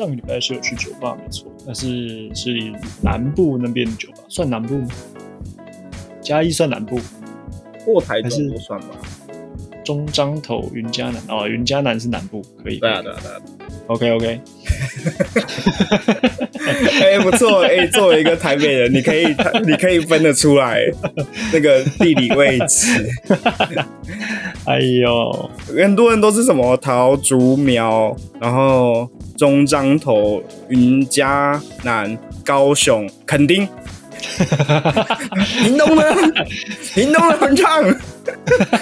[0.00, 2.72] 上个礼拜是有去酒吧，没错，但是是
[3.02, 4.88] 南部那边的酒吧，算南部吗？
[6.22, 6.98] 嘉义算南部，
[7.84, 8.86] 过台中不算吧？
[9.84, 12.78] 中彰头、云嘉南哦，云嘉南是南部，可以。
[12.78, 13.36] 对啊，对啊，对啊。
[13.88, 14.40] OK OK，
[17.02, 19.26] 哎、不错，哎、作为一个台北人，你可以，
[19.66, 20.80] 你可以分得出来
[21.52, 23.06] 那个地理位置。
[24.64, 33.66] 哎呦，很多人都是什么桃竹苗，然后中彰头、云嘉南、高雄、垦丁。
[35.64, 36.02] 屏东呢？
[36.92, 37.82] 屏东的很长。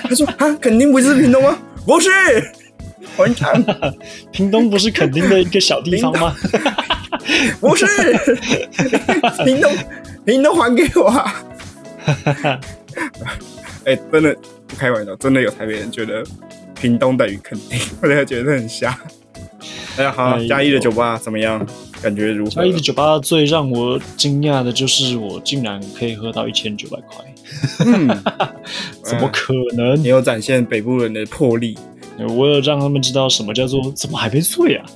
[0.03, 1.57] 他说啊，肯定不是屏东吗？
[1.87, 2.11] 不是，
[3.17, 3.55] 很长，
[4.33, 6.35] 屏东不是垦丁的一个小地方吗？
[7.61, 7.87] 不是。
[9.45, 9.73] 屏东，
[10.25, 11.35] 屏东还给我啊！
[13.85, 16.25] 哎、真的不开玩笑，真的有台北人觉得
[16.75, 18.99] 屏东等于垦丁，我觉得很瞎。
[19.99, 21.67] 大家好嘉义的酒吧怎么样？
[22.01, 22.65] 感觉如何嘉？
[22.65, 27.25] 义的酒吧最让我惊讶的就是，我竟然可以喝到一千九百块，
[27.85, 28.07] 嗯，
[29.03, 30.05] 怎么可能你？
[30.07, 31.77] 有展现北部人的魄力。
[32.37, 34.87] 我有让他们知道什么叫做怎么还没醉啊？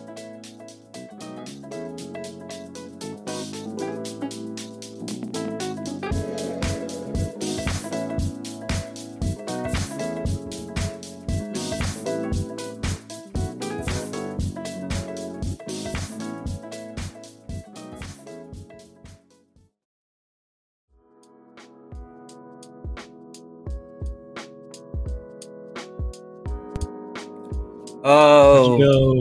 [28.03, 29.15] 哦，哟，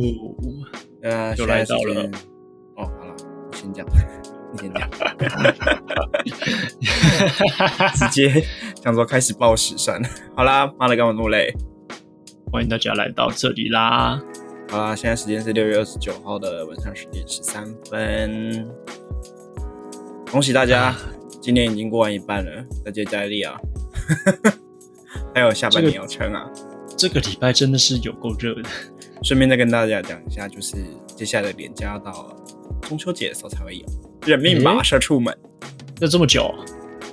[1.04, 2.10] 呃，又来到了。
[2.76, 3.16] 哦，好了，
[3.52, 3.86] 你先讲，
[4.52, 4.90] 你先讲，
[7.94, 8.44] 直接
[8.84, 10.10] 想说开始报时算了。
[10.36, 11.54] 好啦，妈的，干嘛那么累？
[12.52, 14.20] 欢迎大家来到这里啦！
[14.70, 18.68] 好啦，现在时间是六月二十九号的晚上十点十三分。
[20.32, 20.96] 恭喜大家，
[21.40, 23.62] 今年已经过完一半了，再接再厉啊！
[25.36, 26.50] 还有下半年要撑啊！
[26.56, 26.71] 这个
[27.10, 28.70] 礼拜真的是有够热的，
[29.24, 30.76] 顺便再跟大家讲一下，就是
[31.16, 32.36] 接下来的连假要到
[32.82, 33.86] 中秋节的时候才会有。
[34.26, 35.36] 认命吧，诶社畜们！
[36.00, 36.44] 要这么久？
[36.44, 36.66] 啊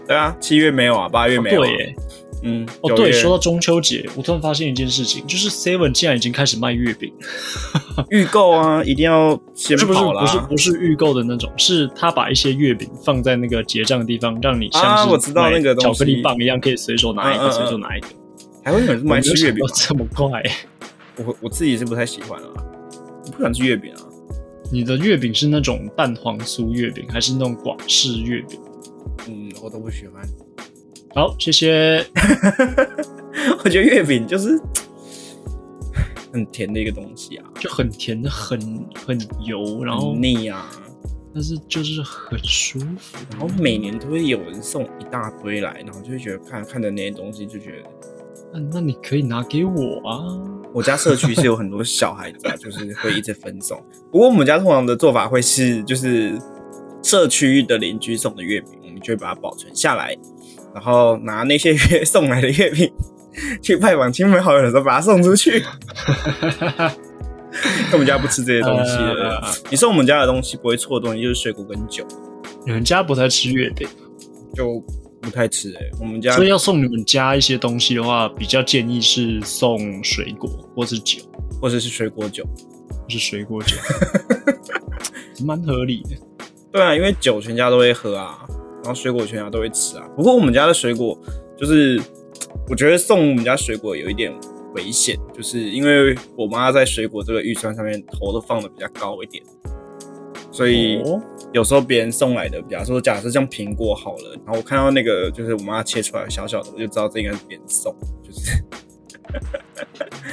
[0.07, 1.95] 对啊，七月没有啊，八月没有、啊对耶，
[2.43, 7.13] 嗯，哦对，说到中秋节，我突然发现一件事情，就是 Seven 竟然已经开始卖月饼，
[8.09, 10.01] 预购啊， 一定要先不是不是。
[10.01, 18.07] 不是不是预购的那种，是他把一些月饼放在那个结账的地方，让你像是啊我知道那个巧克力棒一样，可以随手拿一个，随手拿一个。
[18.69, 20.43] 还会有人买吃月饼这么快，
[21.17, 22.49] 我我自己是不太喜欢啊，
[23.25, 24.01] 我不喜欢吃月饼啊。
[24.71, 28.61] 你的月饼是那种蛋黄酥月饼，还是那种广式月饼？
[29.27, 30.23] 嗯，我都不喜欢。
[31.15, 32.05] 好，谢谢。
[33.65, 34.61] 我觉得月饼就是
[36.31, 38.61] 很甜的一个东西啊，就很甜，很
[38.95, 40.71] 很油，然后很腻啊。
[41.33, 43.17] 但是就是很舒服。
[43.31, 47.89] 然后每年都会有人送一大堆来，然后就会觉得看看着那些东西，就觉得
[48.53, 50.21] 那那你可以拿给我啊。
[50.73, 53.83] 我家社区是有很多小孩子啊，就是会一直分送。
[54.13, 56.39] 不过我们家通常的做法会是，就是
[57.03, 60.15] 社区的邻居送的月饼，我们就会把它保存下来，
[60.75, 62.93] 然后拿那些月 送来的月饼
[63.63, 65.65] 去拜访亲朋好友的时候把它送出去。
[67.93, 69.39] 我们家不吃这些东西的。
[69.41, 72.07] 呃你送我们家的东西不会错的东西就是水果跟酒，
[72.67, 73.89] 你们家不太吃月饼，
[74.55, 74.85] 就
[75.21, 81.23] 不太吃哎、我们家所以要送你们家一些东西的话，比较建议是送水果或是酒，
[81.61, 82.45] 或者是水果酒。
[83.01, 83.75] 或是水果酒，
[85.43, 86.11] 蛮合理的。
[86.71, 88.45] 对啊，因为酒全家都会喝啊，
[88.85, 90.07] 然后水果全家都会吃啊。
[90.15, 91.19] 不过我们家的水果
[91.57, 91.99] 就是，
[92.69, 94.31] 我觉得送我们家水果有一点
[94.75, 99.43] 危险，就是因为我妈在水果这个预算上面头都放的比较高一点，
[100.59, 101.23] 所以哦
[101.53, 107.95] 有时候别人送来的，比方说假设像苹果好了，然后我看到那个就是我妈切出来小小的，我就知道这应该是别人送，
[108.25, 108.65] 就是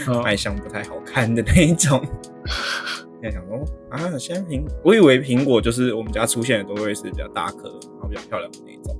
[0.07, 2.04] 嗯卖相不太好看的那一种。
[3.22, 8.98] 在想说啊，现在苹，我以为苹果就是我们家出现的都会是比较大颗，然后比较漂亮的那一种。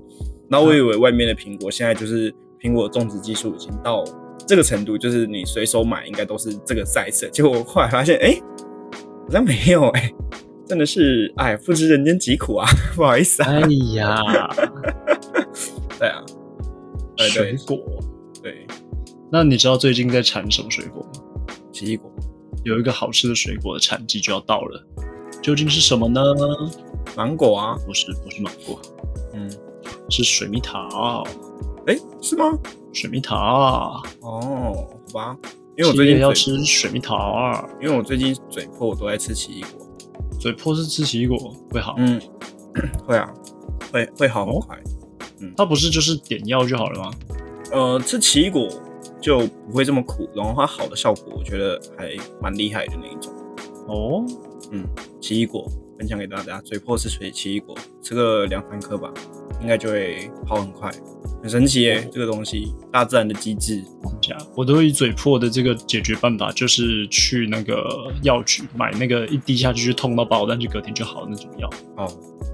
[0.48, 2.32] 然后我以为外面的苹果现在就是
[2.62, 4.04] 苹果种植技术已经到
[4.48, 7.28] 这个程度，就是你随手买应该都是这个 size。
[7.32, 8.40] 结果我后来发现，哎、
[9.26, 10.14] 好像没有哎、
[10.68, 13.50] 真的是哎，不知人间疾苦啊， 不好意思啊。
[13.52, 13.62] 哎
[13.96, 14.50] 呀，
[16.00, 16.24] 对啊，
[17.18, 17.80] 哎对水果。
[18.42, 18.66] 对，
[19.32, 21.56] 那你知道最近在产什么水果吗？
[21.72, 22.12] 奇异果
[22.64, 24.84] 有一个好吃的水果的产季就要到了，
[25.42, 26.22] 究竟是什么呢？
[27.16, 28.80] 芒果啊，不是，不是芒果，
[29.34, 29.50] 嗯，
[30.10, 31.24] 是水蜜桃。
[31.88, 32.46] 哎、是吗？
[32.92, 35.38] 水蜜桃，哦，好吧，
[35.78, 37.68] 因为我最近要吃水蜜桃。
[37.80, 39.85] 因为我最近嘴破，我都在吃奇异果。
[40.40, 42.22] 嘴破是吃奇异果会好，嗯，
[43.06, 43.34] 会啊，
[43.92, 44.68] 会会好很哦
[45.40, 45.54] 嗯。
[45.58, 47.12] 它不是就是点药就好了吗？
[47.72, 48.68] 呃，吃奇异果
[49.22, 53.34] 就不会这么苦，然后它好的效果，我觉得还蛮厉害的那一种。
[53.88, 54.26] 哦，
[54.72, 54.86] 嗯，
[55.22, 59.12] 奇异果分享给大家，嘴破是水奇异果，吃个两三颗吧，
[59.62, 60.92] 应该就会好很快，
[61.42, 62.08] 很神奇耶！
[62.12, 63.84] 这个东西，大自然的机制。
[64.22, 71.70] 假，我都以嘴破的这个解决办法，就是去那个药局买那个一滴下去就痛到爆，但是隔天就好的那种药。
[71.98, 72.12] 哦，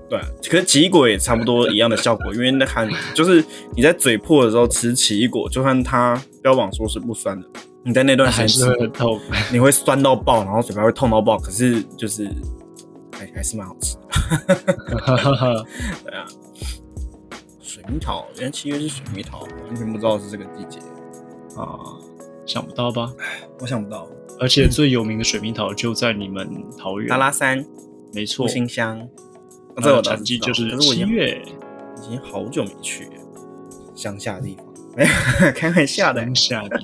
[0.10, 3.42] 对啊，可是奇异果也差不多一样的效果，因为那含就是
[3.74, 7.48] 你在嘴破的时候吃奇异果，就算它标榜说是不酸的，
[7.86, 9.18] 你在那段时间吃会很痛。
[9.50, 12.30] 你会酸到爆，然后嘴巴会痛到爆，可是就是
[13.14, 14.02] 还还是蛮好吃的。
[16.04, 16.26] 对啊，
[17.72, 20.80] 水蜜桃，原来七月是水蜜桃，完全不知道是这个季节，
[21.56, 21.80] 啊，
[22.46, 23.14] 想不到吧？
[23.62, 24.10] 我想不到。
[24.42, 27.08] 而且最有名的水蜜桃就在你们桃园。
[27.08, 27.66] 拉，拉山、
[28.14, 28.46] 没错。
[28.46, 31.42] 新，乡，啊这我倒的产季就是七月，
[31.96, 33.08] 已经好久没去
[33.96, 34.66] 乡下地方，
[34.98, 35.10] 没有
[35.56, 36.22] 开玩笑的。
[36.22, 36.82] 乡下的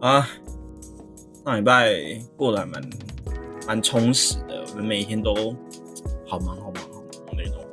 [0.06, 0.28] 啊。
[1.46, 1.94] 上礼拜
[2.36, 2.90] 过得还蛮
[3.66, 5.56] 蛮充实的，我们每天都
[6.26, 6.58] 好忙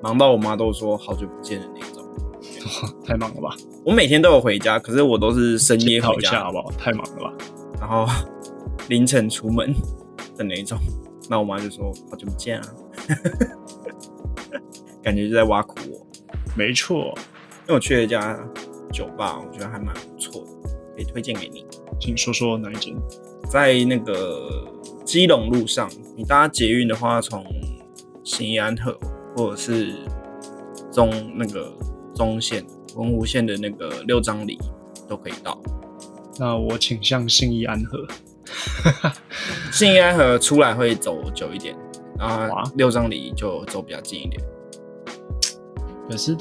[0.01, 2.01] 忙到我妈都说好久不见的那种。
[3.03, 3.55] 太忙了吧？
[3.83, 6.71] 我每天都有回家，可是我都是深夜讨回家好不好？
[6.77, 7.33] 太忙了吧？
[7.79, 8.05] 然后
[8.87, 9.73] 凌晨出门
[10.37, 10.77] 的那一种。
[11.29, 12.67] 那我妈就说好久不见啊，
[15.01, 16.05] 感觉就在挖苦我。
[16.55, 17.13] 没错，
[17.67, 18.37] 因为我去了一家
[18.91, 20.51] 酒吧，我觉得还蛮不错的，
[20.95, 21.65] 可以推荐给你。
[21.99, 22.95] 请说说哪一间？
[23.49, 24.67] 在那个
[25.05, 27.45] 基隆路上，你搭捷运的话，从
[28.23, 28.91] 新义安和
[29.35, 29.93] 或者是
[30.91, 31.73] 中那个
[32.13, 34.57] 中线文湖线的那个六张里
[35.07, 35.59] 都可以到。
[36.39, 38.05] 那我倾向信义安和。
[39.71, 41.75] 信义安和出来会走久一点，
[42.17, 44.41] 啊六张里就走比较近一点。
[46.09, 46.35] 可是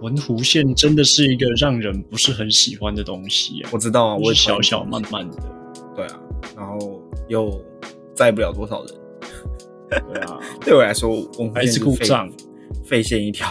[0.00, 5.36] 文湖线真的是一个让人不是很喜欢的东西耶，我知道啊，我小小慢慢的。
[5.96, 6.20] 对啊，
[6.56, 7.60] 然后又
[8.14, 8.94] 载不了多少人。
[9.90, 12.30] 对啊， 对我来说，文湖还是故障。
[12.84, 13.48] 废线一条。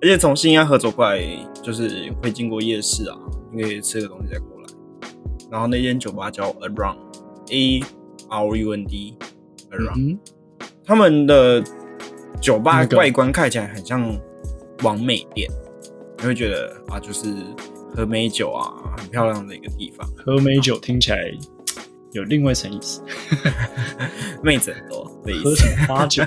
[0.00, 1.20] 而且从新安河走过来，
[1.62, 3.16] 就是会经过夜市啊，
[3.52, 4.66] 你可以吃个东西再过来。
[5.50, 7.80] 然后那间酒吧叫 Around，A
[8.28, 9.16] R U N D
[9.70, 10.18] Around，、嗯，
[10.84, 11.62] 他们的
[12.40, 14.16] 酒吧外观看起来很像
[14.82, 15.50] 完美店，
[16.18, 17.32] 你会觉得啊，就是
[17.94, 21.18] 喝美酒啊，很漂亮的一个地方，喝美酒听起来
[22.14, 23.02] 有另外一层意思，
[24.42, 25.66] 妹子很多的意喝思。
[25.66, 26.22] 什么花酒？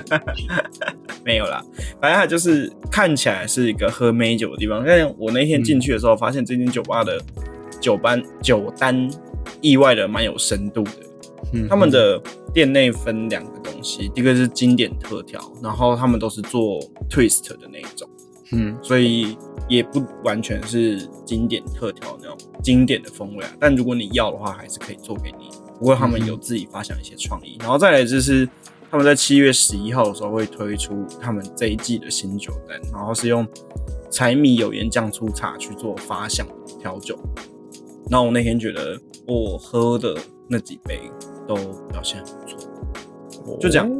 [1.24, 1.64] 没有啦，
[2.00, 4.84] 反正它就是看起来是一个喝美酒的地方。
[4.86, 7.18] 但我那天进去的时候，发现这间酒吧的
[7.80, 9.10] 酒班酒单
[9.62, 10.92] 意外的蛮有深度的。
[11.54, 12.20] 嗯他们的
[12.52, 18.06] 店内分两个东西，第一个是经典特调，然后他们都是做 twist 的那一种，
[18.52, 19.38] 嗯所以
[19.68, 23.50] 也不完全是经典特调那种经典的风味啊。
[23.58, 25.48] 但如果你要的话，还是可以做给你。
[25.78, 28.48] 不过他们有自己发想一些创意，然后再来就是
[28.90, 33.46] 他们在七月十一号的时候会推出他们这一季的新酒单，然后是用
[34.10, 36.46] 柴米油盐酱醋茶去做发想
[36.80, 37.18] 调酒。
[38.10, 40.16] 那我那天觉得我喝的
[40.48, 41.00] 那几杯
[41.46, 41.54] 都
[41.90, 43.98] 表现很不错，就这样哦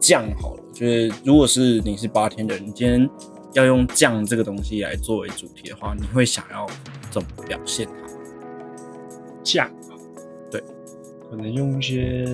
[0.00, 0.62] 酱好了。
[0.66, 3.08] 我觉得如果是你是八天的人，你今天
[3.52, 6.66] 要用酱这个东西来作为主题的话，你会想要
[7.10, 8.14] 怎么表现它？
[9.42, 9.83] 酱，对，
[11.30, 12.24] 可能用一些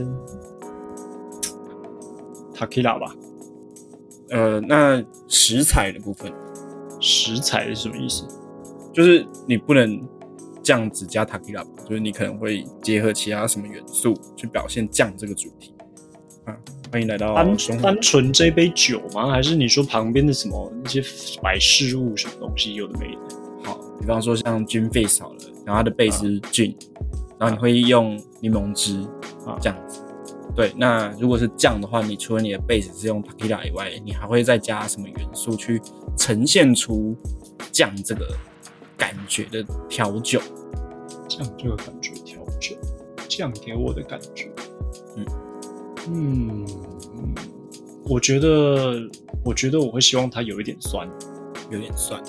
[2.54, 3.14] tequila 吧。
[4.30, 6.32] 呃，那食材的部分，
[7.00, 8.24] 食材是什么意思？
[8.92, 10.00] 就是你不能
[10.62, 15.74] 酱只加 t a k i l a 就是你可能会结合其他什么元素去表现酱这个主题。
[16.44, 16.56] 啊，
[16.92, 19.30] 欢迎来到单纯单纯这杯酒吗？
[19.30, 21.02] 还是你说旁边的什么那些
[21.42, 23.20] 摆饰物什么东西有的没的？
[23.64, 26.74] 好，比方说像 gin face 好了，然后它的 base 是 gin，、
[27.38, 29.00] 然后你会用柠檬汁
[29.46, 30.02] 啊这样子。
[30.54, 35.80] 对，那如果是酱的话，你除了你的 base 是用 tequila 以外，你还会再加什么元素去
[36.16, 37.16] 呈现出
[37.70, 38.26] 酱这个
[38.96, 40.40] 感觉的调酒？
[41.28, 42.76] 酱这个感觉调酒，
[43.28, 44.50] 酱给我的感觉，
[45.16, 45.24] 嗯
[46.08, 46.66] 嗯，
[48.06, 49.00] 我觉得，
[49.44, 51.08] 我觉得我会希望它有一点酸。
[51.70, 52.20] 有点酸。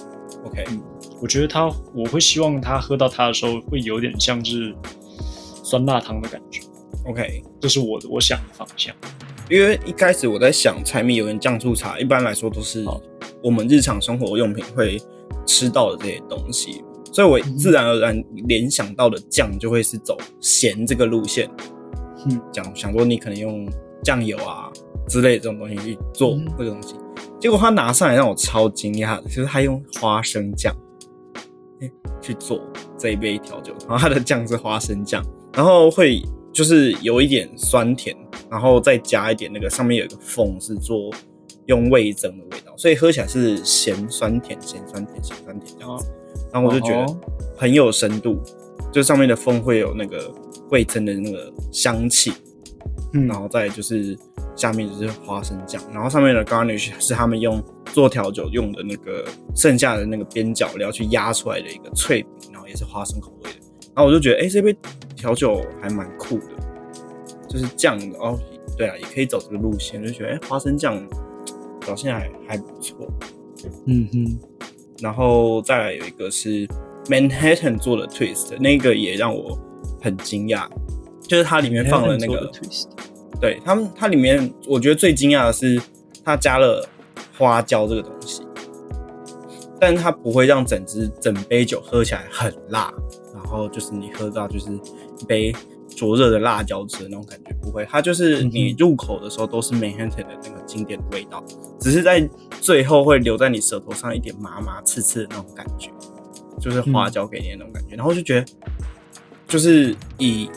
[0.46, 0.80] OK，嗯，
[1.20, 1.66] 我觉得它，
[1.96, 4.76] 我会希望它喝到它的时候会有点像是
[5.72, 6.60] 酸辣汤的感觉
[7.06, 8.94] ，OK，这是我的我想的方向。
[9.50, 12.86] 因为一开始我在想柴米油盐酱醋茶，一般来说都是
[13.42, 15.02] 我们日常生活用品会
[15.46, 21.50] 吃到的这些东西，所以我自然而然联想到的酱就会是走咸这个路线。
[22.26, 22.42] 嗯。
[22.52, 23.66] 讲想说你可能用
[24.04, 24.70] 酱油啊
[25.08, 26.46] 之类的这种东西去做嗯。
[26.58, 26.96] 这个东西，
[27.40, 30.76] 结果他拿上来让我超惊讶的，就是他用花生酱
[31.80, 31.90] 诶
[32.22, 32.62] 去做
[32.98, 36.22] 这一杯调酒，然后他的酱是花生酱，然后会
[36.54, 38.16] 就是有一点酸甜，
[38.50, 41.12] 然后再加一点那个上面有一个缝是做
[41.66, 46.12] 用味增的味道，所以喝起来是咸酸甜咸酸甜咸酸甜这样子，
[46.52, 47.20] 然后我就觉得哦。
[47.58, 48.42] 很有深度，
[48.92, 50.34] 就上面的缝会有那个
[50.72, 52.34] 味增的那个香气，
[53.14, 53.28] 嗯。
[53.28, 54.18] 然后再就是
[54.56, 59.24] 下面就是花生酱，然后上面的 garnish 是他们用做调酒用的那个
[59.56, 63.60] 剩下的那个边角料去压出来的一个脆饼，然后也是花生口味的。
[63.94, 64.76] 然后我就觉得，哎、这杯
[65.16, 66.56] 调酒还蛮酷的，
[67.48, 68.40] 就是酱的哦，
[68.78, 70.98] 对啊，也可以走这个路线，就觉得哎、花生酱
[71.82, 73.08] 表现还还不错。
[73.86, 74.40] 嗯哼，
[75.02, 76.68] 然后再来有一个是
[77.06, 79.60] Manhattan 做的 twist，那个也让我
[80.02, 80.68] 很惊讶，
[81.22, 82.88] 就是它里面放了那个 twist，
[83.40, 85.80] 对他们，它里面我觉得最惊讶的是，
[86.24, 86.88] 它加了
[87.38, 88.42] 花椒这个东西，
[89.80, 92.92] 但它不会让整支整杯酒喝起来很辣，
[93.34, 94.72] 然后就是你喝到就是
[95.20, 95.54] 一杯
[95.90, 101.44] 灼热的辣椒汁的那种感觉，不会，它就是你入口的时候都是 Manhattan 的那个经典的味道，
[101.80, 102.30] 只是在
[102.62, 105.92] 最后会留在你舌头上一点麻麻刺刺的那种感觉，
[106.60, 108.46] 就是花椒给你的那种感觉，然后就觉得
[109.48, 110.50] 就是以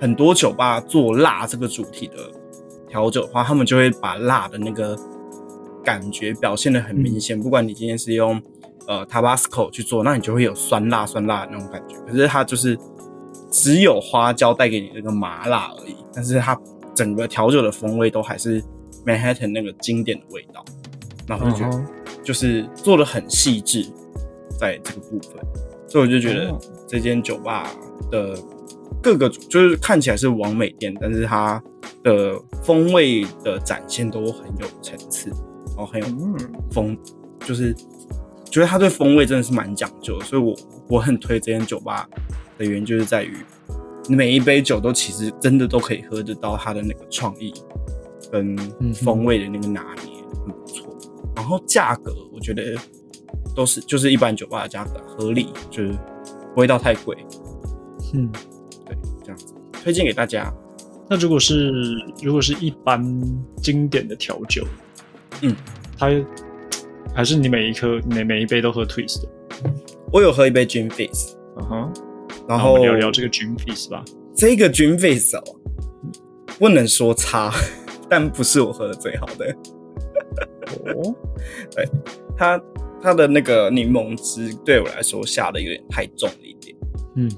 [0.00, 2.14] 很多酒吧做辣这个主题的
[2.88, 4.98] 调酒的话，他们就会把辣的那个
[5.82, 7.40] 感觉表现的很明显。
[7.40, 8.40] 不管你今天是用
[8.86, 11.96] 呃 Tabasco 去做，那你就会有酸辣酸辣的那种感觉。
[12.06, 12.78] 可是它就是
[13.50, 16.58] 只有花椒带给你那个麻辣而已，但是它
[16.94, 18.62] 整个调酒的风味都还是
[19.04, 20.64] Manhattan 那个经典的味道。
[21.26, 21.86] 然后就觉得嗯
[22.22, 23.84] 就是做的很细致，
[24.58, 25.44] 在这个部分，
[25.88, 27.68] 所以我就觉得哦这间酒吧
[28.12, 28.38] 的
[29.02, 31.60] 各个就是看起来是完美店，但是它
[32.04, 35.30] 的风味的展现都很有层次，
[35.76, 36.36] 然后很有嗯
[36.70, 36.96] 风，
[37.40, 37.74] 就是
[38.50, 40.56] 觉得它对风味真的是蛮讲究的，所以我
[40.88, 42.08] 我很推这间酒吧
[42.56, 43.36] 的原因就是在于
[44.08, 47.52] 每一杯酒都其实真的都可以喝得到它的那个创意
[48.30, 48.56] 跟
[48.94, 50.12] 风味的那个拿捏，
[50.44, 50.96] 很不错。
[51.34, 52.76] 然后价格我觉得
[53.54, 55.92] 都是就是一般酒吧的价格合理，就是
[56.54, 57.16] 不会到太贵，
[58.14, 58.30] 嗯。
[58.86, 60.54] 对，这样子推荐给大家。
[61.10, 61.72] 那如果是
[62.22, 63.04] 如果是一般
[63.60, 64.64] 经典的调酒，
[65.42, 65.54] 嗯，
[65.98, 66.08] 它
[67.16, 69.28] 还是你每一颗每每一杯都喝 twist 的，
[70.12, 71.92] 我有喝一杯 Gin Fizz，嗯哼，
[72.46, 74.04] 然后聊聊这个 gin fizz 吧。
[74.34, 75.42] 这个 Gin Fizz 哦，
[76.58, 77.50] 不能说差，
[78.06, 79.56] 但不是我喝的最好的。
[80.94, 81.14] 哦，
[82.36, 82.62] 它
[83.00, 86.76] 它的那个柠檬汁对我来说下的有点太重了一点，
[87.14, 87.30] 嗯，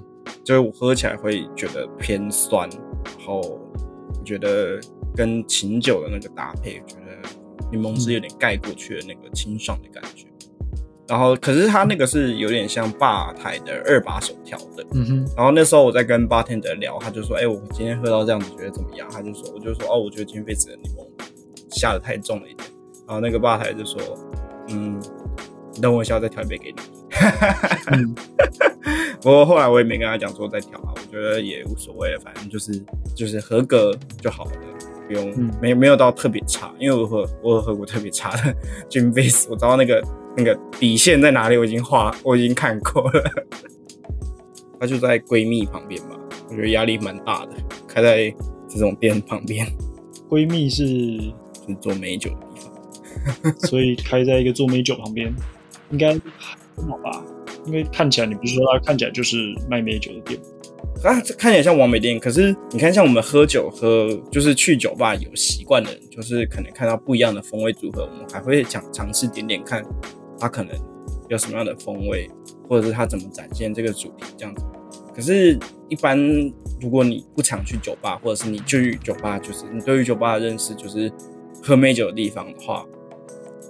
[0.43, 2.69] 就是我喝起来会觉得偏酸，
[3.17, 4.81] 然后我觉得
[5.15, 7.29] 跟琴酒的那个搭配，我觉得
[7.71, 10.27] 柠檬汁有点盖过去的那个清爽的感觉。
[11.09, 21.07] 然后，可是它那个是有点像吧台的二把手调的，嗯哼，然后那时候我在跟 bartender 聊，他就说：“哎、我今天喝到这样子，觉得怎么样？”他就说：“我就说哦，我觉得今天杯子的柠檬
[21.75, 22.69] 下的太重了一点。”
[23.09, 23.99] 然后那个吧台就说
[24.69, 25.01] ：“嗯，
[25.73, 26.77] 你等我一下，我再调一杯给你。
[27.93, 28.15] 嗯，
[29.23, 32.85] 不过后来我也没跟他讲说再调啊，我觉得也无所谓了，反正就是
[33.17, 34.53] 就是合格就好了，
[35.09, 38.55] 不用、嗯没没有到特别差，因为我喝我有喝过特别差的
[38.89, 40.01] gin base，我知道那个
[40.37, 43.25] 那个底线在哪里，我已经画我已经看过了。
[44.79, 46.17] 它就在闺蜜旁边吧，
[46.51, 47.53] 我觉得压力蛮大的，
[47.89, 48.33] 开在
[48.69, 49.67] 这种店旁边，
[50.29, 53.55] 闺蜜是，就是做美酒的地方。
[53.67, 55.35] 所以开在一个做美酒旁边，
[55.91, 56.57] 应该还
[56.89, 57.25] 好吧？
[57.67, 59.37] 因为看起来你不是说它看起来就是
[59.69, 60.47] 卖美酒的店吗，
[61.05, 69.85] 啊，这看起来像完美电影，可是你看，像我们喝酒喝，就是去酒吧有习惯的人，就是可能看到不一样的风味组合，我们还会想尝试点点看，
[70.39, 70.75] 它可能
[71.29, 72.29] 有什么样的风味，
[72.69, 74.65] 或者是它怎么展现这个主题这样子。
[75.15, 76.19] 可是，一般
[76.81, 81.11] 如果你不常去酒吧，或者是你去酒吧，就是你对于酒吧的认识就是
[81.63, 82.85] 喝美酒的地方的话，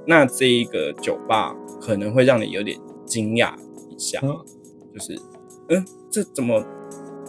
[0.07, 3.55] 那这一个酒吧可能会让你有点惊讶
[3.91, 5.19] 一下，就是，
[5.69, 6.63] 嗯，这怎么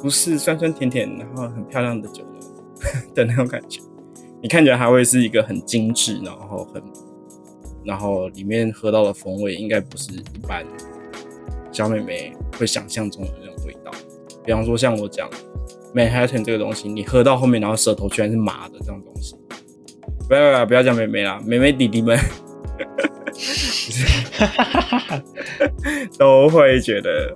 [0.01, 2.39] 不是酸酸甜甜，然后很漂亮的酒呢
[3.15, 3.82] 的那种感觉？
[4.41, 6.82] 你看起来还会是一个很精致，然后很，
[7.84, 10.65] 然后里面喝到的风味应该不是一般
[11.72, 13.91] 小妹妹会想象中的那种味道。
[14.46, 15.29] 比方说像我讲
[15.94, 19.36] Manhattan 这个东西，你喝到后面，然后舌头居然是麻的这种东西，
[20.27, 22.18] 不要不要不要讲妹妹啦， 妹妹弟弟们
[26.18, 27.36] 都会觉得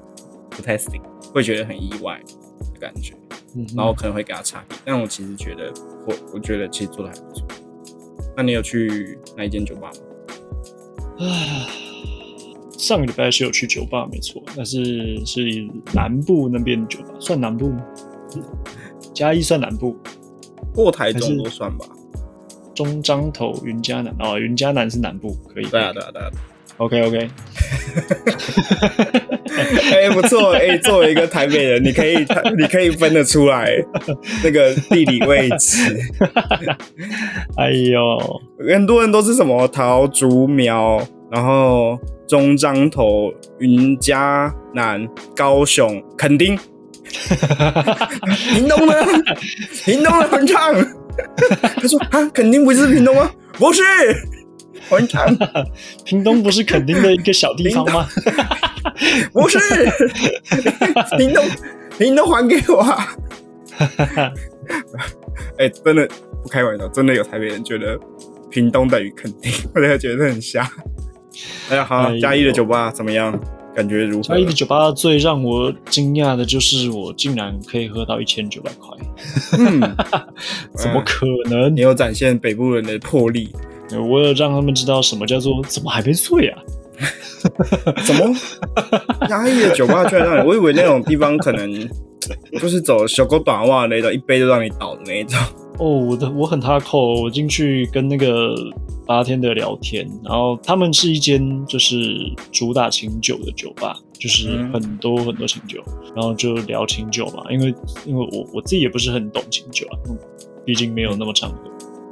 [0.49, 1.01] 不太行，
[1.33, 2.17] 会觉得很意外
[2.83, 3.13] 感觉。
[3.55, 4.77] 嗯哼然后可能会给他差评。
[4.83, 5.71] 但我其实觉得，
[6.07, 7.47] 我我觉得其实做的还不错。
[8.35, 9.97] 那你有去哪一间酒吧吗？
[11.19, 11.67] 唉，
[12.77, 15.41] 上个礼拜是有去酒吧，没错，但是是
[15.93, 17.85] 南部那边的酒吧，算南部吗？
[19.13, 19.95] 嘉义算南部，
[20.73, 21.85] 过台中都算吧。
[22.73, 25.65] 中彰头、云嘉南哦，云嘉南是南部，可以。
[25.65, 26.31] 对啊，对啊，对啊。
[26.77, 27.17] OK OK，
[29.93, 32.17] 哎、不错，哎、作为一个台北人，你可以，
[32.57, 33.71] 你可以分得出来
[34.43, 35.95] 那个地理位置。
[37.57, 38.01] 哎呦，
[38.71, 41.01] 很多人都是什么桃竹苗，
[41.31, 46.57] 然后中彰头、云嘉南、高雄、垦丁、
[48.55, 48.93] 屏东呢？
[49.85, 50.73] 屏东的很唱。
[51.61, 53.29] 他说啊，垦丁不是屏东吗？
[53.53, 53.83] 不是，
[54.89, 55.27] 很长，
[56.05, 58.07] 屏东不是垦丁的一个小地方吗？
[59.31, 59.59] 不是，
[61.17, 61.45] 屏东，
[61.97, 63.07] 屏东还给我啊！
[65.57, 66.07] 哎、真的
[66.41, 67.99] 不开玩笑，真的有台北人觉得
[68.49, 70.69] 屏东等于垦丁，我真的觉得很瞎。
[71.69, 73.39] 哎呀，好嘉义的酒吧怎么样？
[73.75, 74.37] 感觉如何嘉？
[74.37, 78.95] 义的酒吧最让我惊讶的就是，我竟然可以喝到一千九百块，
[79.57, 79.79] 嗯，
[80.75, 81.81] 怎么可能你？
[81.81, 83.51] 有展现北部人的魄力？
[83.99, 86.61] 我有让他们知道什么叫做怎么还没醉啊？
[88.05, 88.33] 怎么
[89.29, 90.47] 压抑的酒吧居然让你？
[90.47, 91.89] 我以为那种地方可能
[92.59, 95.37] 就是走小狗短袜那种，一杯就让你倒的那一种。
[95.79, 98.55] 哦，我的我很哈扣，我进去跟那个
[99.07, 101.97] 八天的聊天，然后他们是一间就是
[102.51, 105.83] 主打清酒的酒吧，就是嗯很多很多清酒，
[106.15, 107.73] 然后就聊清酒嘛，因为
[108.05, 110.17] 因为我我自己也不是很懂清酒啊，嗯
[110.63, 111.57] 毕竟没有那么常喝，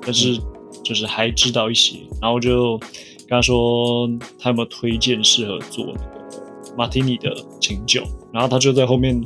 [0.01, 0.37] 但是
[0.83, 9.21] 就是还知道一些，然后就跟他说他有没有推荐适合做那个马提尼的清酒，然后他就在后面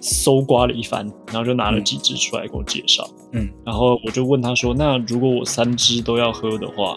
[0.00, 3.08] 搜刮了一番，然后就拿了嗯几支出来给我介绍。
[3.32, 6.96] 嗯，然后我就问他说：“那如果我三支都要喝的话，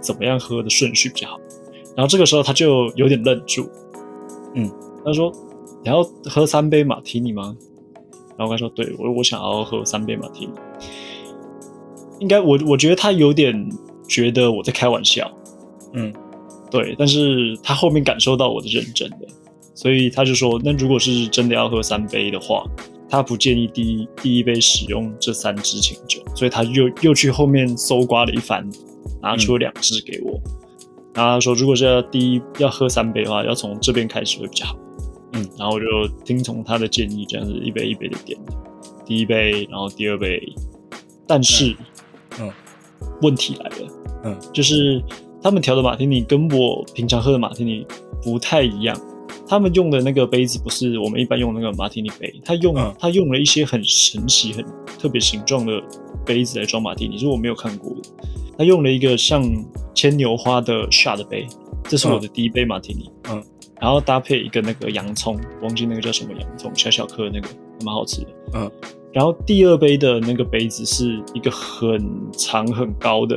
[0.00, 1.38] 怎么样喝的顺序比较好？”
[1.96, 3.68] 然后这个时候他就有点愣住，
[4.54, 4.70] 嗯，
[5.04, 5.32] 他说
[5.82, 7.56] ：“你要喝三杯马提尼吗？”
[8.36, 10.52] 然后我跟他说：“对，我我想要喝三杯马提尼。”
[12.20, 13.68] 应该我我觉得他有点
[14.08, 15.30] 觉得我在开玩笑，
[15.94, 16.12] 嗯，
[16.70, 19.26] 对，但是他后面感受到我的认真的，
[19.74, 22.64] 所以他就说：“那如果是真的要喝三杯的话，
[23.08, 28.68] 他不建议第一第一杯使用这三支清酒，所以他又又去后面搜刮了一番，
[29.20, 30.40] 拿出了两支给我。
[31.12, 34.76] 然后他说，如果是要第一要喝三杯的话，要从这边开始会比较好。
[35.32, 35.86] 嗯，然后我就
[36.24, 38.38] 听从他的建议，这样子一杯一杯的点，
[39.04, 40.40] 第一杯，然后第二杯。
[41.26, 41.76] 但是，
[42.38, 42.50] 嗯，
[43.22, 43.88] 问题来了，
[44.24, 45.02] 嗯，就是
[45.42, 47.86] 他们调的马提尼跟我平常喝的马提尼
[48.22, 48.98] 不太一样。
[49.48, 54.64] 他们用的那个杯子不是我们一般用的那个马提尼杯，他用、嗯他用了一些很神奇、很
[54.96, 55.82] 特别形状的
[56.24, 58.08] 杯子来装马提尼，是我没有看过的。
[58.56, 59.42] 他用了一个像
[59.92, 61.48] 牵牛花的 shot 杯，
[61.84, 63.10] 这是我的第一杯马提尼。
[63.28, 63.42] 嗯，
[63.80, 68.28] 然后搭配一个那个洋葱，忘记那个叫什么洋葱，小小颗的那个，还蛮好吃的。
[68.54, 68.70] 嗯，
[69.12, 71.98] 然后第二杯的那个杯子是一个很
[72.32, 73.36] 长很高的，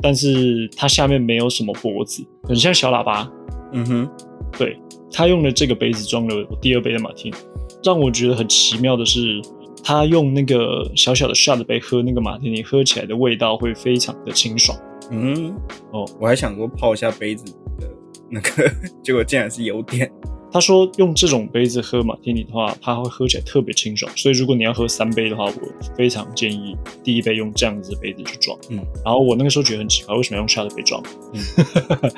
[0.00, 3.30] 但是它下面没有什么脖子，很像小喇叭。
[3.72, 4.08] 嗯哼，
[4.56, 4.78] 对
[5.10, 7.36] 他用了这个杯子装了我第二杯的马提尼，
[7.82, 9.42] 让我觉得很奇妙的是，
[9.82, 14.78] 他用那个小小的 shot 杯喝那个马丁尼，喝起来的味道会非常的清爽。
[15.10, 15.54] 嗯，
[15.90, 17.44] 哦，我还想说泡一下杯子
[17.78, 17.90] 的
[18.30, 18.70] 那个，
[19.02, 20.10] 结果竟然是有点。
[20.54, 24.08] 他说用这种杯子喝马提尼的话，它会喝起来特别清爽。
[24.14, 28.56] 所以如果你要喝三杯的话，我非常建议第一杯用这样子的杯子去装。
[28.70, 31.02] 嗯，然后我那个时候觉得很奇怪，为什么要用 shot 杯装？
[31.32, 31.42] 嗯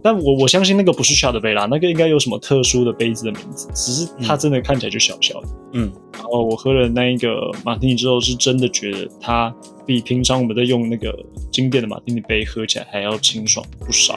[0.00, 5.48] 但我我相信那个不是 shot 杯啦，那个应该有什么特殊的杯子的名字，只是它嗯真的看起来就小小的。
[5.72, 9.52] 嗯然后我喝了那一个马提尼之后，是真的觉得它
[9.84, 11.12] 比平常我们在用那个
[11.50, 14.14] 经典的马提尼杯喝起来还要清爽不少。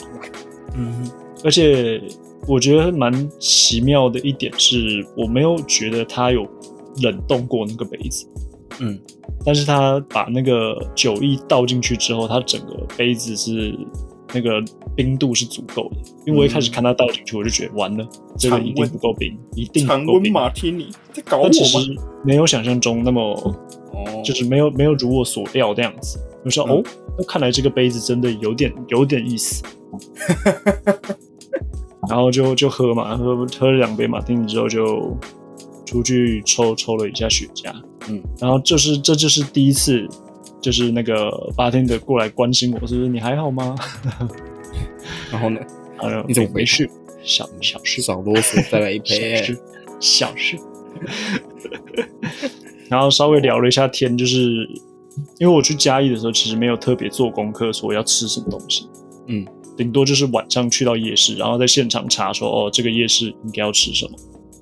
[0.76, 1.10] 嗯，
[1.44, 2.00] 而且
[2.48, 6.48] 我觉得蛮奇妙的一点是，我没有觉得它有
[7.02, 8.28] 冷冻过那个杯子，
[8.80, 9.00] 嗯
[9.46, 13.74] 但是它把那个酒液倒进去之后，它整个杯子是
[14.34, 14.62] 那个
[14.96, 15.98] 冰度是足够的。
[16.26, 18.06] 因为我一开始看它倒进去，我就觉得完了，
[18.38, 20.34] 这个一定不够冰，一定不够冰。
[20.34, 21.96] 马提尼在搞我但其实？
[22.26, 26.20] 没有想象中那么，哦就是没有没有如我所料这样子。
[26.44, 26.84] 我说、嗯哦，
[27.18, 29.64] 那看来这个杯子真的有点有点意思。
[32.08, 35.18] 然后就就喝嘛，喝喝了两杯马提尼之后就
[35.86, 37.74] 出去抽抽了一下雪茄，
[38.08, 40.08] 嗯，然后就是这就是第一次，
[40.62, 43.76] 就是那个八天的过来关心我，是不是你还好吗？
[45.32, 45.60] 然后呢？
[45.98, 46.90] 啊，你怎么没事，
[47.22, 49.44] 小小事，少啰嗦，再来一小杯。
[49.44, 49.60] 事，
[50.00, 50.58] 小事。
[52.88, 54.68] 然后稍微聊了一下天，就是
[55.38, 58.88] 因为我去嘉义的时候，其实没有特别做功课，说要吃什么东西。
[59.28, 59.46] 嗯，
[59.80, 64.12] 顶多就是晚上去到夜市，然后在现场查说，哦，这个夜市应该要吃什么。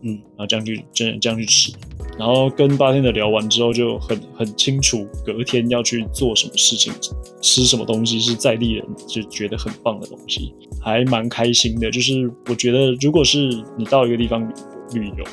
[0.03, 1.73] 嗯，然后这样去这这样去吃，
[2.19, 6.93] 然后跟八天的聊完之后，就很很清楚隔天要去做什么事情，
[7.41, 11.89] 吃什么东西是在地人就觉得很棒的东西，还蛮开心的。
[11.89, 14.47] 就是我觉得，如果是你到一个地方
[14.93, 15.23] 旅游，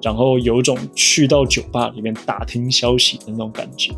[0.00, 3.92] 然后有一种去到酒吧里面打听消息的那种感觉，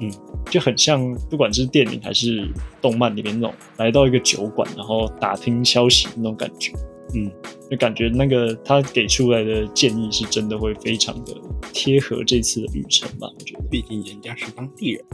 [0.00, 0.10] 嗯，
[0.50, 2.48] 就很像不管是电影还是
[2.80, 6.72] 动漫里面那种来到一个酒馆，然后打听消息那种感觉。
[7.12, 7.28] 嗯，
[7.68, 11.34] 就感觉那个他给出来的建议是真的会非常的
[11.72, 13.28] 贴合这次的旅程吧？
[13.36, 15.04] 我觉得，毕竟人家是当地人，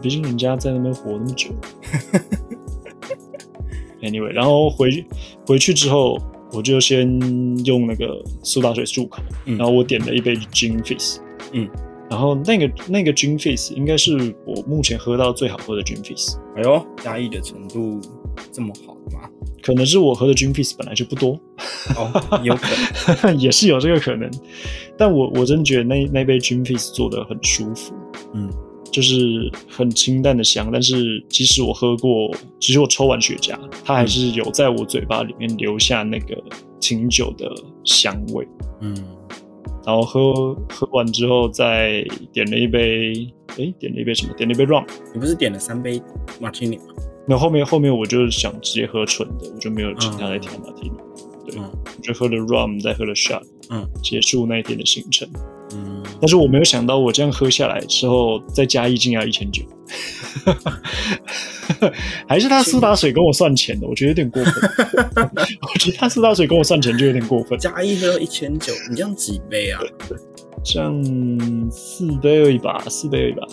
[0.00, 1.50] 毕竟人家在那边活那么久。
[4.00, 5.04] Anyway，然后回
[5.46, 6.18] 回去之后，
[6.52, 7.06] 我就先
[7.66, 11.18] 用那个苏打水漱口，嗯然后我点了一杯 Gin Fizz，
[11.52, 11.68] 嗯，
[12.12, 17.98] 然后那个那个 Gin Fizz 应该是我目前喝到最好喝的 Gin Fizz，哎呦，压抑的程度
[18.52, 19.30] 这么好的吗？
[19.62, 21.40] 可能是我喝的 Gin Fizz 本来就不多，
[21.96, 22.68] 哦，有可
[23.26, 24.30] 能， 也是有这个可能，
[24.98, 27.94] 但我我真觉得那那杯 Gin Fizz 做的很舒服，
[28.34, 28.50] 嗯，
[28.90, 36.36] 就是很清淡的香，但是即使我喝过，即使我抽完雪茄，它还是有在我嘴巴里面留下那个
[36.78, 37.50] 清酒的
[37.84, 38.46] 香味。
[38.82, 38.94] 嗯，
[39.84, 43.12] 然后喝喝完之后，再点了一杯，
[43.58, 44.32] 哎，点了一杯什么？
[44.34, 44.84] 点了一杯 rum。
[45.12, 46.00] 你不是点了三杯
[46.40, 46.84] 马提尼吗？
[47.26, 50.96] 那后面后面我就想直接喝纯的，我就没有请他来调马提尼，
[51.46, 55.28] 对嗯我就喝了 rum，再喝了 shot，嗯结束那一天的行程。
[56.22, 59.64] 嗯，但是我没有想到，我这样喝下来之后，再加一斤要一千九，
[62.28, 64.54] 还是他苏打水跟我算钱的，我觉得有点过分。
[65.74, 69.80] 我觉得他苏打水跟我算钱就有点过分，加一喝到一千九，你这样几杯啊？
[70.64, 71.02] 这样
[71.72, 73.44] 四杯而已吧，四杯而已吧，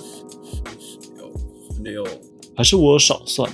[1.84, 2.08] 六六
[2.56, 3.50] 还是我少算？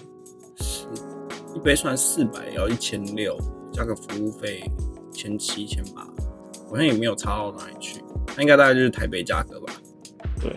[1.55, 3.37] 一杯算四百，要一千六，
[3.71, 4.69] 加个服务费
[5.13, 6.01] 千七千八，
[6.69, 8.01] 好像也没有差到哪里去。
[8.35, 9.73] 那应该大概就是台北价格吧。
[10.41, 10.51] 对，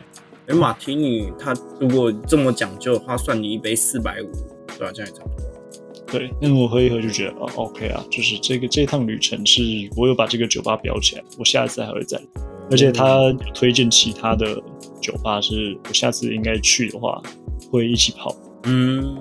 [0.49, 4.31] 因为马提尼它如果这么讲究的话，算你一杯四百五，
[4.77, 5.49] 对吧、这样也差不多。
[6.11, 9.63] 对，那我喝一喝就觉得哦，OK 啊，就是这个这趟旅程是
[9.95, 12.25] 我有把这个酒吧标起来，我下次还会再来，
[12.71, 14.55] 而且他推荐其他的
[15.03, 17.23] 酒吧，是我下次应该去的话
[17.71, 18.35] 会一起跑。
[18.65, 19.17] 嗯，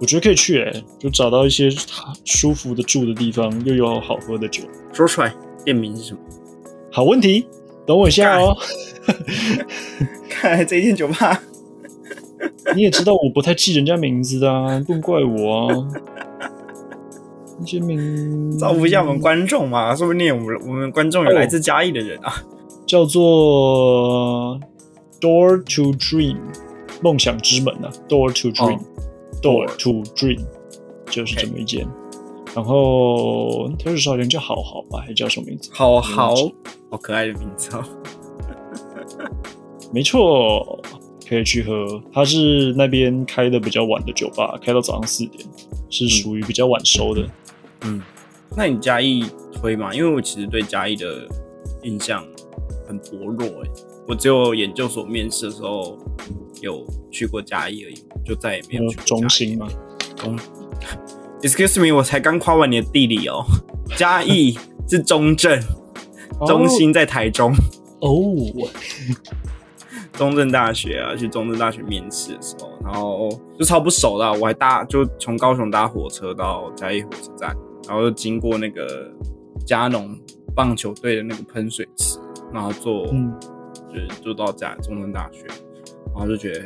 [0.00, 1.70] 我觉得可以去诶、就找到一些
[2.24, 4.64] 舒服的住的地方，又有好喝的酒。
[4.92, 5.32] 说出来
[5.64, 6.20] 店名是什么？
[6.90, 7.46] 好问题，
[7.86, 8.56] 等我一下哦。
[10.28, 11.42] 看来这一间酒吧
[12.74, 15.88] 你也知道我不太记人家名字的啊，不能怪我啊。
[17.58, 22.42] 那些名造福一下我们观众嘛，说不定我们我们观众有来自嘉义的人啊。
[22.84, 24.58] 叫做
[25.20, 26.36] Door to Dream，
[27.00, 30.40] 梦想之门啊，Door to Dream，Door、哦 to Dream，
[31.06, 31.86] 就是这么一间。
[32.54, 35.70] 然后它是少年叫好好吧，还叫什么名字？
[35.72, 36.34] 好好
[36.90, 37.84] 好可爱的名字哦。
[39.92, 40.80] 没错，
[41.28, 42.02] 可以去喝。
[42.12, 45.44] 它是那边开的比较晚的酒吧，开到早上四点，
[45.90, 47.28] 是属于比较晚收的。
[47.82, 48.02] 嗯，
[48.56, 49.94] 那你嘉义推吗？
[49.94, 51.28] 因为我其实对嘉义的
[51.82, 52.24] 印象
[52.86, 53.70] 很薄弱哎，
[54.08, 55.98] 我只有研究所面试的时候
[56.60, 59.68] 有去过嘉义而已，就再也没有去过中心吗，
[60.16, 60.38] 中
[61.42, 63.44] ，excuse me，我才刚夸完你的地理哦。
[63.96, 65.60] 嘉义是中正，
[66.46, 67.52] 中心在台中。
[68.00, 68.34] 哦，
[70.14, 73.28] 中正大学啊，去中正大学面试的时候，然后
[73.58, 79.10] 就超不熟的啊、我还搭就从高雄搭火车到嘉义火车站，然后就经过那个
[79.66, 80.18] 嘉农
[80.54, 82.18] 棒球队的那个喷水池，
[82.52, 83.32] 然后坐、嗯，
[83.88, 85.46] 就是坐到嘉中正大学，
[86.14, 86.62] 然后就觉得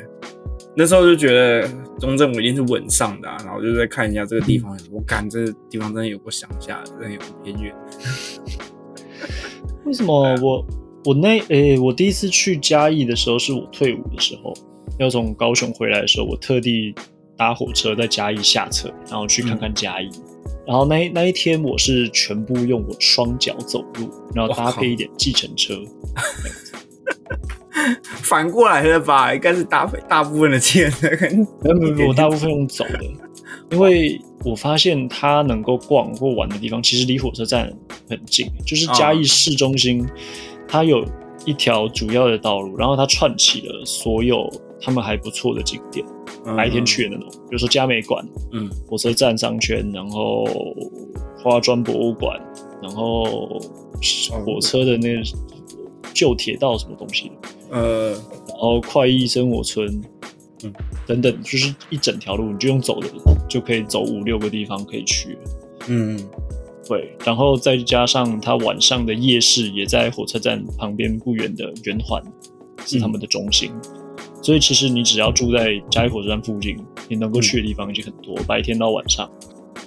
[0.77, 7.75] 那时候就觉得中正我一定是稳上的、啊，然后就在看一下这个地方，我感这个地方真的有过想下，真的有个偏远。
[9.87, 10.67] 为什么我
[11.05, 14.53] 我那诶、我第一次去嘉义的时候是我退伍的时候，
[14.99, 16.95] 要从高雄回来的时候，我特地
[17.37, 20.11] 搭火车在嘉义下车，然后去看看嘉义。
[20.67, 25.75] 然后那那一天我是全部用我双脚走路，然后搭配一点计程车。
[28.23, 29.35] 反过来了吧？
[29.35, 30.91] 应该是大大部分的钱。
[31.01, 33.05] 跟没有没有没，我大部分用走的，
[33.71, 37.73] 因为我发现它能够逛或玩的地方，其实离火车站
[38.09, 40.07] 很近，就是嘉义市中心，
[40.69, 41.05] 它有
[41.45, 46.05] 一条主要的道路，然后它串起了所有他们还不错的景点，
[46.57, 48.71] 白天去的那种，比如说嘉美馆、嗯。
[48.89, 50.45] 火车站商圈，然后
[51.43, 52.41] 花砖博物馆，
[52.83, 53.61] 然后
[54.45, 55.09] 火车的那
[56.15, 59.87] 旧铁道什么东西的，呃，然后快意生活村，
[60.63, 60.73] 嗯，
[61.07, 63.09] 等等，就是一整条路，你就用走的
[63.49, 65.33] 就可以走五六个地方可以去。
[65.33, 65.39] 了。
[65.89, 66.19] 嗯，
[66.89, 72.23] 对，然后再加上它晚上的夜市也在火车站旁边不远的圆环，
[72.85, 73.71] 是他们的中心。
[74.43, 76.77] 所以其实你只要住在嘉义火车站附近，
[77.09, 79.29] 你能够去的地方已经很多，白天到晚上。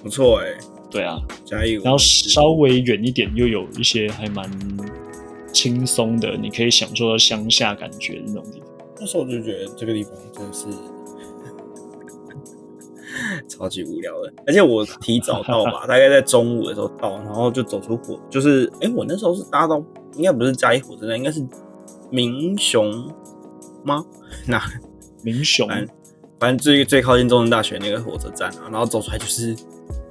[0.02, 0.46] 不错哎，
[0.90, 4.50] 对啊，嘉义，然后稍微远一点又有一些还蛮
[5.52, 8.68] 轻松的，你可以享受到乡下感觉的那种地方。
[8.98, 10.66] 那时候我就觉得这个地方真的是
[13.48, 19.82] 超级无聊的，而且我提早到吧， 大概在中午的时候到，然后就走出火，就是哎、我那时候是搭到
[20.14, 21.44] 应该不是嘉义火车站，应该是
[22.10, 23.12] 民雄
[23.84, 24.04] 吗？
[24.46, 24.60] 那
[25.22, 25.88] 民雄，反正
[26.38, 29.54] 反正最最靠近中正大学那个火车站啊，然后走出来就是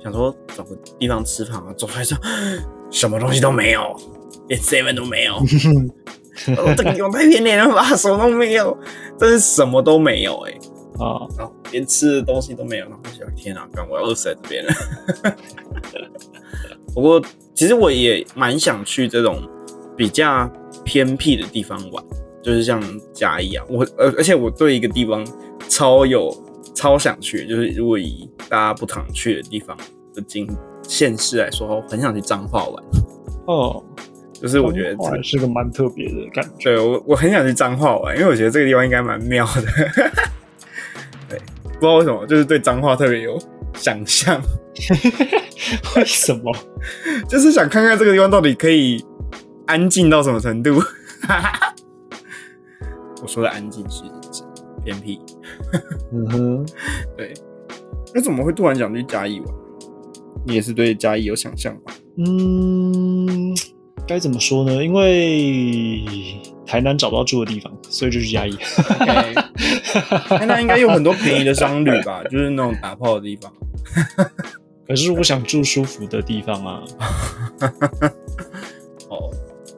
[0.04, 2.18] 想说找个地方吃饭啊，走出来说
[2.92, 3.96] 什么东西都没有，
[4.48, 5.36] 连 seven 都没有。
[6.56, 8.78] 我这个地方太偏脸了吧，什么都没有，
[9.18, 10.52] 真是什么都没有哎、
[10.98, 14.74] 啊，然后连吃的东西都没有，然后我想天啊，干我要饿死在这边了。
[16.96, 17.22] 不过
[17.54, 19.42] 其实我也蛮想去这种
[19.98, 20.50] 比较
[20.86, 22.02] 偏僻的地方玩，
[22.42, 22.82] 就是像
[23.14, 25.28] 嘉义啊，我而而且我对一个地方
[25.68, 26.34] 超有
[26.74, 29.78] 超想去，就是如果以大家不常去的地方
[30.14, 30.48] 的经
[30.84, 32.84] 县市来说，我很想去彰化玩。
[33.46, 33.84] 哦，
[34.34, 36.76] 就是我觉得这个是个蛮特别的感觉。
[36.76, 39.62] 对我我很想去彰化玩，因为我觉得这个地方应该蛮妙的。
[41.30, 43.40] 对，不知道为什么，就是对彰化特别有
[43.74, 44.42] 想象，
[45.96, 46.56] 为什么？
[47.28, 49.04] 就是想看看这个地方到底可以
[49.66, 50.80] 安静到什么程度。
[53.22, 54.12] 我说的安静是指
[54.80, 55.20] 偏僻。
[56.14, 56.66] 嗯哼，
[57.18, 57.34] 对，
[58.14, 59.56] 那怎么会突然想去嘉义玩？
[60.46, 61.94] 你也是对嘉义有想象吧？
[62.18, 63.56] 嗯，
[64.08, 64.84] 该怎么说呢？
[64.84, 66.04] 因为
[66.66, 68.56] 台南找不到住的地方，所以就去嘉义。
[70.28, 73.52] 台南应该有很多便宜的商旅吧， 就是那种打炮的地方。
[74.88, 76.84] 可是我想住舒服的地方啊。
[79.10, 79.32] 哦，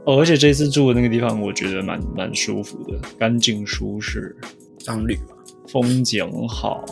[0.05, 4.35] 哦，而且这次住的那个地方，我觉得蛮蛮舒服的，干净舒适，
[4.83, 5.35] 商旅吧。
[5.67, 6.83] 风景好，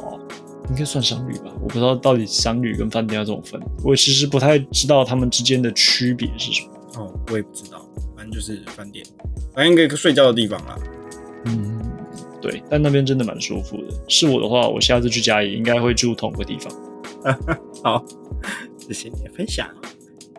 [0.70, 1.52] 应该算商旅吧？
[1.62, 6.74] 我不知道到底商旅跟饭店要怎么分，我其实不太知道他们之间的区别是什么。
[6.96, 9.06] 哦，我也不知道，反正就是饭店，
[9.54, 10.78] 反正一个睡觉的地方啦。
[11.46, 11.80] 嗯，
[12.42, 13.88] 对，但那边真的蛮舒服的。
[14.08, 16.74] 是我的话，我下次去嘉义应该会住同个地方。
[17.84, 18.06] 好，
[18.78, 19.68] 谢谢你的分享。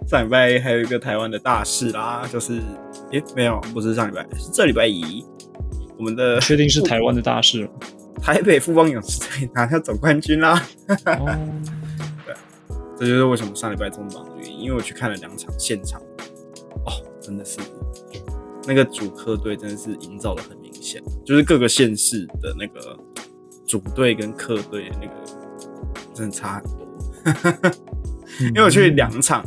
[0.06, 2.60] 上礼拜还有一个台湾的大事啦，就是，
[3.12, 5.24] 诶、没有，不是上礼拜，是这礼拜一，
[6.00, 7.62] 我们的确定是台湾的大事？
[7.64, 7.68] 吗？
[8.22, 10.66] 台北富邦勇士队拿下总冠军啦。
[11.04, 11.38] 哦，
[12.98, 16.00] 这就是为什么上礼拜这么忙的原因，因为我去看了两场现场，
[16.86, 17.58] 哦，真的是。
[18.66, 22.98] 那个主客队真的是营造的很明显，就是各个县市的那个
[23.66, 25.12] 主队跟客队那个
[26.14, 27.70] 真的差很多。
[28.48, 29.44] 因为我去两场，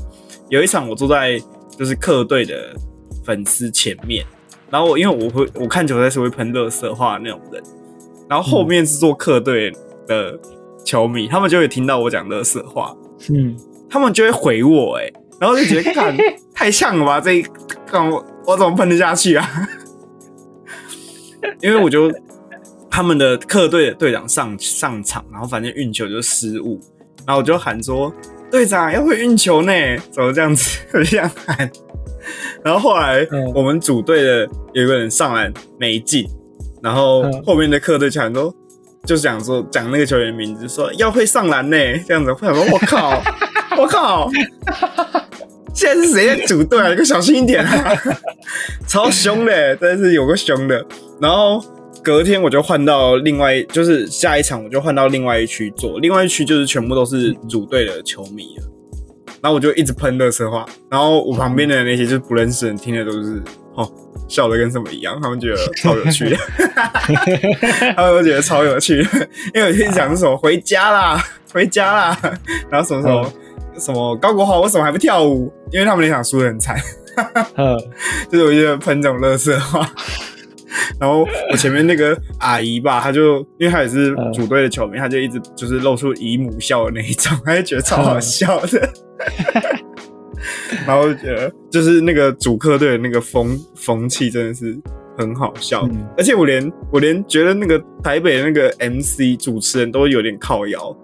[0.49, 1.41] 有一场我坐在
[1.75, 2.75] 就是客队的
[3.23, 4.23] 粉丝前面，
[4.73, 7.61] 然后我因为我会我看球赛是会喷热色话的那种人，
[8.27, 9.71] 然后后面是做客队
[10.07, 10.35] 的
[10.83, 12.91] 球迷，他们就会听到我讲乐色话，
[13.29, 13.55] 嗯，
[13.87, 16.17] 他们就会回我、欸，然后就觉得看
[16.55, 17.45] 太像了吧，这一
[17.85, 19.47] 看我我怎么喷得下去啊？
[21.61, 22.11] 因为我就
[22.89, 26.79] 他们的客队的队长上上场，然后反正运球就失误，
[27.27, 28.11] 然后我就喊说
[28.49, 29.71] 队长要会运球呢，
[30.09, 30.79] 怎么这样子？
[30.93, 31.71] 我 就这样喊。
[32.63, 36.25] 然后后来嗯我们组队的有一个人上篮没进，
[36.81, 38.53] 然后嗯后面的客队就喊说，
[39.05, 42.31] 就讲说讲那个球员名字，说要会上篮呢，这样子。
[42.31, 43.21] 我想说，我靠，
[43.77, 44.29] 我靠，
[45.73, 46.89] 现在是谁在组队啊？
[46.89, 47.93] 你给我小心一点啊！
[48.87, 50.85] 超凶的，真的是有个凶的。
[51.19, 51.63] 然后
[52.03, 58.63] 隔天我就换到另外，就是下一场我就换到另外一区做，另外一区就是全部都是组队的球迷了。
[59.43, 63.43] 然后我就一直喷热色话，然后我旁边的那些就是不认识人听的都是
[63.75, 63.91] 哦
[64.29, 66.37] 笑的跟什么一样，他们觉得超有趣的，
[67.93, 72.17] 他们都觉得超有趣的，因为我就讲什么回家啦，回家啦，
[72.71, 73.33] 然后什么什么、
[73.77, 75.51] 什么高国豪为什么还不跳舞？
[75.73, 76.77] 因为他们那场输的很惨，
[77.55, 77.77] 呃，
[78.31, 79.85] 就是我就在喷这种乐色话。
[80.99, 88.89] 然后我前面那个阿姨吧，她就因为她也是主队的球迷，她就一直就是露出姨母笑的那一种，她就觉得超好笑的。
[90.85, 94.77] 然后就觉得就是那个主客队的那个风风气真的是
[95.17, 96.05] 很好笑，嗯。
[96.17, 100.95] 而且我连我连觉得那个台北那个 MC 主持人都有点靠腰，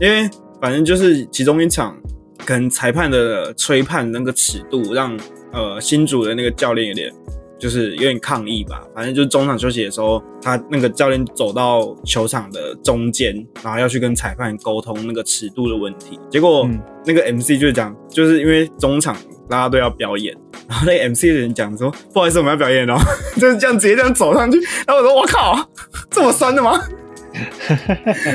[0.00, 0.28] 因为
[0.60, 1.96] 反正就是其中一场，
[2.38, 5.16] 可能裁判的吹判那个尺度让
[5.52, 7.12] 呃新主的那个教练有点
[7.60, 8.82] 就是有点抗议吧。
[8.94, 16.18] 反正就是中场休息的时候，他那个教练走到球场的中间，然后要去跟裁判沟通那个尺度的问题。
[16.30, 19.16] 结果嗯那个 MC 就讲，就是因为中场
[19.48, 20.34] 大家都要表演，
[20.68, 22.96] 然后那个 MC 的人讲说，不好意思，我们要表演哦，
[23.38, 24.58] 就是这样直接这样走上去。
[24.86, 25.70] 然后我说，我靠，
[26.10, 26.80] 这么酸的吗？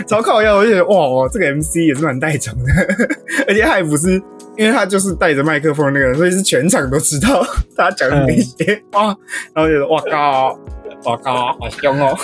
[0.07, 2.71] 超靠腰，我就觉得哇，这个 MC 也是蛮带种的，
[3.47, 4.21] 而且他还不是，
[4.57, 9.15] 因为他就是带着麦克风那个人，所以是全场都知道 他讲的那些哇，
[9.53, 10.59] 然后觉得哇靠，
[11.05, 12.17] 哇靠，好凶哦，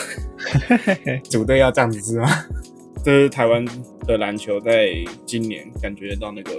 [1.30, 2.28] 组队要这样子是吗？
[3.04, 3.65] 这是台湾
[4.06, 4.89] 的篮球在
[5.26, 6.52] 今年感觉到那个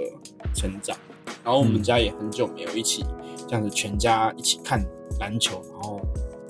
[0.53, 0.95] 成长，
[1.43, 3.05] 然后我们家也很久没有一起
[3.47, 4.83] 这样子全家一起看
[5.19, 6.01] 篮球，然后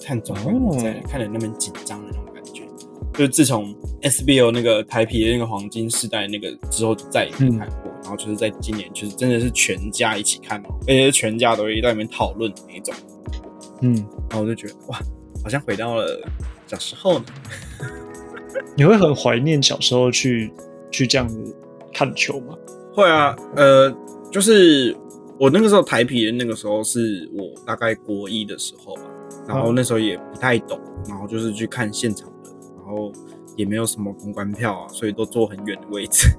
[0.03, 2.63] 看总冠军赛，看着那么紧张的那种感觉。
[3.13, 7.91] 就是自从 SBO 那个台皮的那个黄金世代那个之后，就再也没看过。
[7.91, 12.93] 然后就是在今年，就是真的是全家一起看哦，而且是全家都会在里面讨论的那种。
[13.81, 13.95] 嗯，
[14.29, 14.99] 然后我就觉得哇，
[15.43, 16.21] 好像回到了
[16.67, 17.25] 小时候呢。
[18.77, 20.51] 你会很怀念小时候去
[20.91, 21.55] 去这样子
[21.93, 22.55] 看球吗？
[22.93, 23.93] 会啊，呃，
[24.31, 24.95] 就是
[25.39, 29.01] 我那个时候台皮的那个时候是我大概国一的时候吧，
[29.47, 33.11] 然后那时候也不太懂，然后就是去看现场的，然后
[33.55, 36.29] 也没有什么公关票啊，所以都坐很远的位置。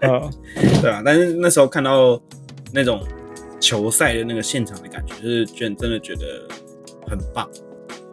[0.00, 0.30] 啊，
[0.80, 2.20] 对啊，但是那时候看到
[2.72, 3.00] 那种
[3.60, 6.48] 球赛的那个现场的感觉，就是觉得真的觉得
[7.08, 7.48] 很棒。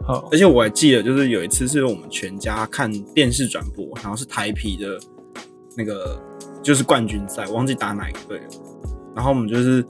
[0.02, 4.98] 好而且我还记得，就是有一次是我们全家看电视转播，然后是台皮的
[5.76, 6.18] 那个
[6.62, 8.44] 就是冠军赛，忘记打哪一个队了。
[9.14, 9.84] 然后我们就是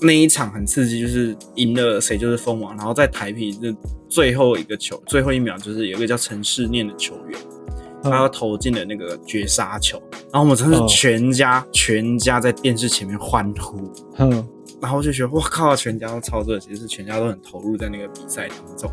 [0.00, 2.76] 那一场很刺激，就是赢了谁就是封王。
[2.76, 3.74] 然后在台皮的
[4.08, 7.40] 最后一个球，最后一秒就是有一个叫陈世念的球员，
[8.02, 10.00] 他要投进了那个绝杀球，
[10.32, 13.92] 然后我们真的是哦全家、全家在电视前面欢呼。
[14.18, 14.48] 嗯，
[14.80, 18.90] 然后就觉得哇靠，全家都超热，其实全家都很投入在那个比赛当中。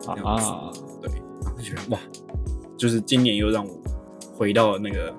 [0.00, 0.70] 这样子啊，
[1.02, 1.98] 对，然后就觉得哇，
[2.76, 3.70] 就是今年又让我
[4.34, 5.14] 回到了那个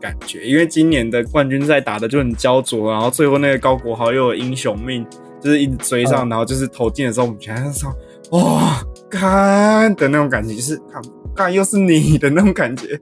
[0.00, 5.06] 感觉，因为今年的冠军赛打的就很焦灼，然后最后那个高国豪又有英雄命，
[5.40, 7.88] 就是一直追上，嗯然后就是投进的时候，我们全家说
[8.32, 11.00] 哇，看的那种感觉，就是看
[11.36, 13.00] 干又是你的那种感觉，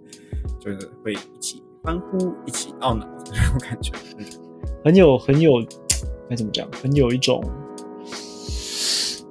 [0.60, 3.92] 就是会一起欢呼，一起懊恼的那种感觉。
[4.18, 4.26] 嗯
[4.84, 5.64] 很有很有
[6.28, 7.42] 该怎么讲，很有一种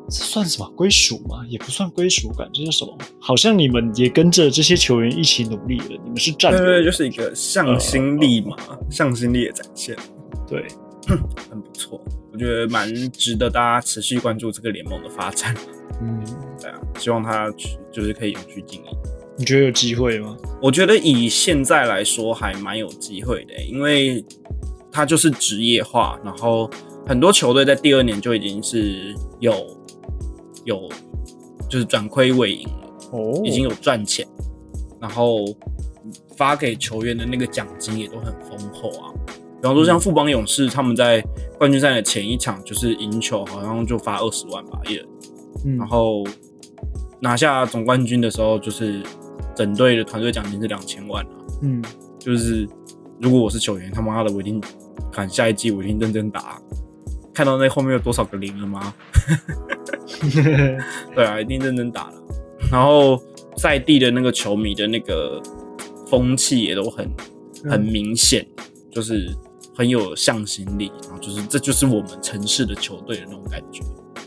[0.10, 1.46] 这算什么归属吗？
[1.48, 2.98] 也不算归属感，这叫什么？
[3.20, 8.58] 好像你们也跟着这些球员一起努力了，你们是战友，对对，就是一个向心力嘛，
[8.90, 9.96] 向心力的展现。
[10.48, 10.66] 对，
[11.08, 15.56] 很不错，我觉得蛮值得大家持续关注这个联盟的发展。
[16.02, 16.20] 嗯，
[17.04, 17.52] 希望它
[17.92, 18.88] 就是可以永续经营。
[19.38, 20.38] 你觉得有机会吗？
[20.62, 24.24] 我觉得以现在来说还蛮有机会的，因为
[24.90, 26.70] 它就是职业化，然后
[27.06, 29.54] 很多球队在第二年就已经是有
[30.64, 30.88] 有
[31.70, 34.26] 就是转亏为盈了，哦，已经有赚钱，
[35.02, 35.44] 然后
[36.38, 39.12] 发给球员的那个奖金也都很丰厚啊。
[39.28, 41.20] 比方说像富邦勇士，他们在
[41.58, 45.08] 冠军赛的前一场就是赢球，好像就发二十万吧一人，
[45.66, 46.24] 嗯，然后
[47.24, 49.02] 拿下总冠军的时候，就是
[49.56, 51.32] 整队的团队奖金是两千万啊。
[51.62, 51.82] 嗯，
[52.20, 52.68] 就是
[53.22, 54.62] 如果我是球员，他妈的我一定
[55.10, 56.62] 看下一季我一定认真打。
[57.34, 58.94] 看到那后面有多少个零了吗？
[61.16, 62.14] 对啊，一定认真打了。
[62.70, 63.18] 然后
[63.56, 65.42] 在地的那个球迷的那个
[66.08, 67.10] 风气也都很
[67.70, 68.46] 很明显，
[68.92, 69.34] 就是
[69.74, 73.82] 很有向心力，然后就是这就是我们城市的球队的那种感觉。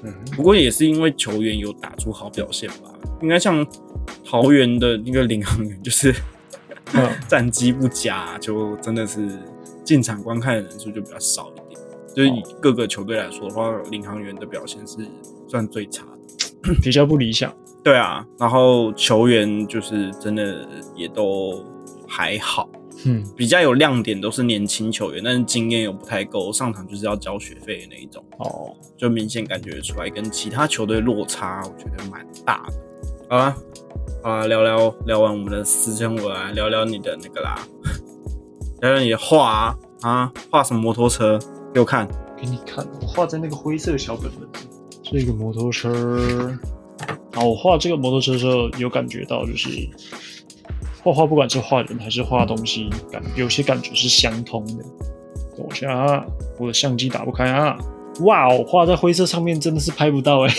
[0.06, 2.90] 嗯不过也是因为球员有打出好表现吧，
[3.20, 3.66] 应该像
[4.24, 6.14] 桃园的那个领航员，就是
[6.94, 9.28] 嗯 战绩不佳，就真的是
[9.84, 11.80] 进场观看的人数就比较少一点。
[12.14, 14.98] 就是以各个球队来说的话，领航员的表现是
[15.48, 16.74] 算最差的。
[16.82, 17.54] 比较不理想。
[17.84, 20.66] 对啊，然后球员就是真的
[20.96, 21.62] 也都
[22.08, 22.68] 还好，
[23.04, 32.74] 嗯，比较有亮点都是年轻球员，但是经验又不太够，上场就是要交学费的那一种，哦，就明显感觉出来跟其他球队落差，我觉得蛮大的。
[33.28, 33.56] 好啦，
[34.22, 37.58] 好啦，聊聊聊完我们的私生活啊，聊聊你的那个啦，
[38.80, 41.38] 聊聊你的画啊，啊画什么摩托车
[41.74, 42.08] 给我看？
[42.36, 44.48] 给你看，我画在那个灰色小本本，
[45.02, 46.56] 这个摩托车。
[47.32, 49.68] 啊我画这个摩托车的时候，有感觉到就是
[51.06, 54.82] 画画，不管是画人还是画东西，感有些感觉是相通的。
[55.56, 56.26] 等我一下啊，
[56.58, 57.78] 我的相机打不开啊！
[58.20, 60.50] 哇哦，画在灰色上面真的是拍不到哎、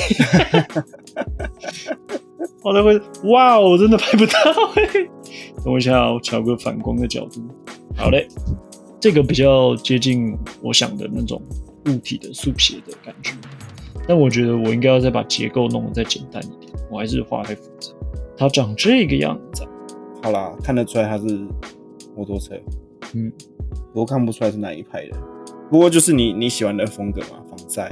[2.63, 4.31] 画在灰，哇哦，真的拍不到
[4.75, 4.83] 哎、
[5.63, 7.41] 等我一下、我调个反光的角度。
[7.95, 8.27] 好嘞，
[8.99, 11.41] 这个比较接近我想的那种
[11.87, 13.33] 物体的速写的感觉。
[14.07, 17.91] 但我觉得我应该要再把结构弄得再简单一点，我还是画太复杂。
[18.37, 19.67] 它长这个样子，
[20.27, 21.23] 好啦，看得出来它是
[22.13, 22.53] 摩托车，
[23.15, 23.31] 嗯，
[23.93, 25.17] 不过看不出来是哪一派的。
[25.71, 27.89] 不过就是你你喜欢的风格嘛，防晒。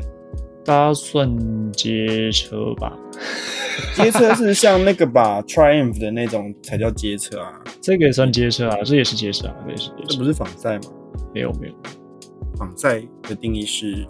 [0.65, 1.33] 它算
[1.71, 2.91] 街车吧？
[3.95, 7.53] 街车是像那个吧，Triumph 的那种才叫街车啊。
[7.79, 10.05] 这个也算街车啊，这也是街车啊，这也是街车。
[10.09, 10.91] 这不是仿赛吗？
[11.33, 11.73] 没有没有，
[12.57, 14.05] 仿赛的定义是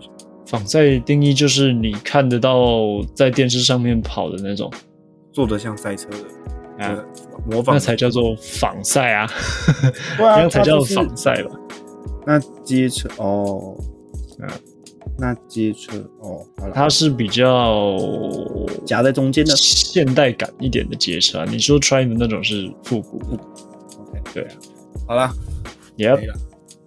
[0.48, 4.74] 仿赛定义就是你看得到在电视上面跑的那种，
[5.32, 6.18] 做的像赛车的，
[6.80, 7.06] 啊呃
[7.50, 9.30] 模仿那才叫做仿赛啊，
[10.18, 11.52] 对啊 那才叫仿赛吧？
[12.26, 13.78] 那街车哦，
[14.42, 14.50] 啊
[15.18, 17.98] 那街车哦，好了，它是比较
[18.86, 19.56] 夹在中间的。
[19.56, 21.46] 现代感一点的街车啊。
[21.48, 23.18] 你说 Triumph 的那种是复古
[24.00, 24.50] ，OK，对啊，
[25.08, 25.32] 好了，
[25.96, 26.36] 也可以了，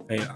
[0.06, 0.34] 可以了。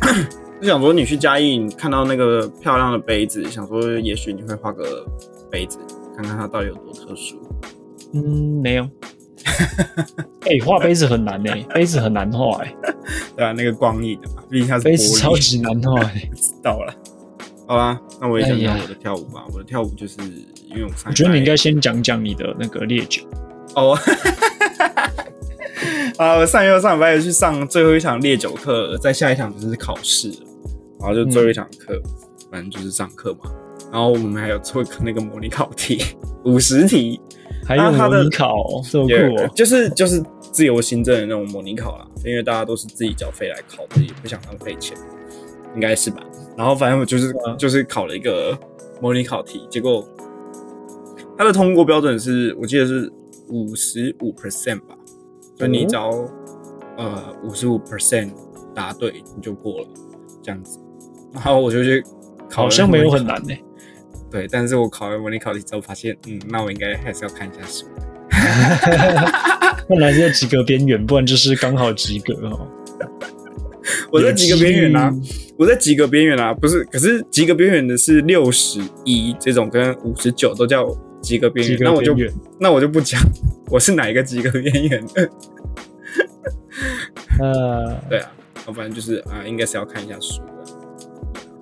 [0.62, 5.04] 就想说你去嘉义，你看到那个漂亮的杯子，想说也许你会画个
[5.50, 5.78] 杯子，
[6.16, 7.36] 看看它到底有多特殊。
[8.24, 8.88] 嗯没有。
[10.42, 12.74] 哎、画杯子很难呢、杯子很难画哎、
[13.36, 15.18] 对啊，那个光影的嘛，毕竟它是杯子。
[15.18, 16.94] 超级难画哎、 知道了。
[17.66, 19.44] 好啦，那我也讲讲我的跳舞吧。
[19.52, 20.16] 我的跳舞就是
[20.68, 23.22] 因为我上我觉得你应该先讲讲你的那个烈酒。
[23.74, 23.98] 拜哦。
[26.16, 30.46] 啊，我上一个上礼拜去上最后一场烈酒课，在下一场就是考试了，
[31.00, 32.00] 然后就最后一场课，
[32.50, 33.50] 反正就是上课嘛。
[33.92, 36.02] 然后我们还有做那个模拟考题，
[36.44, 37.20] 五十题，
[37.66, 38.54] 还有模拟考、
[38.90, 44.96] 这么酷哦、就是就是自由行政的那种模拟考啦，因为大家都是自己缴费来考的，也不想浪费钱，
[45.74, 46.22] 应该是吧？
[46.56, 48.56] 然后反正我就是、嗯就是考了一个
[49.00, 50.06] 模拟考题，结果
[51.36, 53.12] 它的通过标准是我记得是
[53.48, 54.96] 五十五 percent 吧，
[55.58, 56.08] 所以你只要、
[56.96, 58.30] 呃五十五 percent
[58.74, 59.88] 答对你就过了，
[60.42, 60.78] 这样子。
[61.32, 62.02] 然后我就去
[62.48, 63.54] 考，好像没有很难呢、
[64.30, 67.86] 对，但是我考完模拟考题之后发现，嗯，那我应该还是要看一下书。
[69.88, 72.68] 看来是在及格边缘，不然就是刚好及格哦。
[74.10, 75.14] 我在及格边缘啊
[75.56, 80.86] 我在及格边缘啊，不是，可是及格边缘的是六十一这种跟五十九都叫
[81.22, 82.14] 及格边及缘，那我就。
[82.58, 83.20] 那我就不讲
[83.70, 85.30] 我是哪一个及格边缘的。
[87.38, 88.32] 呃，对啊，
[88.66, 90.52] 我反正就是啊，应该是要看一下书的，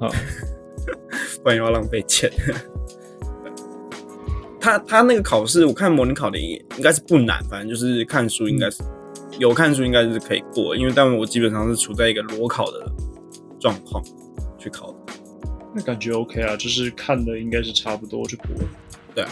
[0.01, 0.09] 好，
[1.45, 2.32] 不然又要浪费钱。
[4.59, 8.82] 他他那个考试，我看模拟考的也应该是不难，反正就是看书应该是、
[9.38, 12.90] 有看书应该是可以过，因为但我基本上是处在一个裸考的
[13.61, 14.03] 状况
[14.59, 14.99] 去考的。
[15.74, 18.62] 那感觉 OK 啊，就是看的应该是差不多就过了。
[19.14, 19.30] 对啊，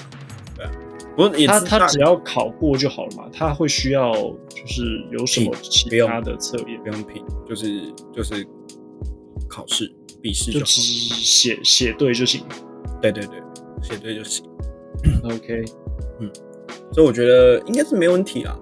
[0.54, 0.70] 对啊，
[1.16, 8.46] 不过也他是他只要考过就好了嘛，他会需要就是有什么其他的测验，不用评，就是就是
[9.48, 9.90] 考试
[10.22, 12.44] 笔试就写写对就行。
[13.00, 13.42] 对对对，
[13.82, 14.44] 写对就行。
[15.24, 15.64] OK，
[16.20, 16.30] 嗯
[16.92, 18.56] 所以我觉得应该是没问题啦，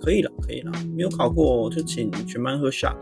[0.00, 0.72] 可以了，可以了。
[0.96, 2.96] 没有考过就请全班喝 shot。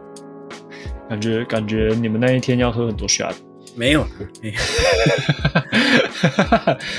[1.09, 3.35] 感觉感觉你们那一天要喝很多 shot。
[3.77, 4.09] 没有啦，
[4.43, 4.53] 没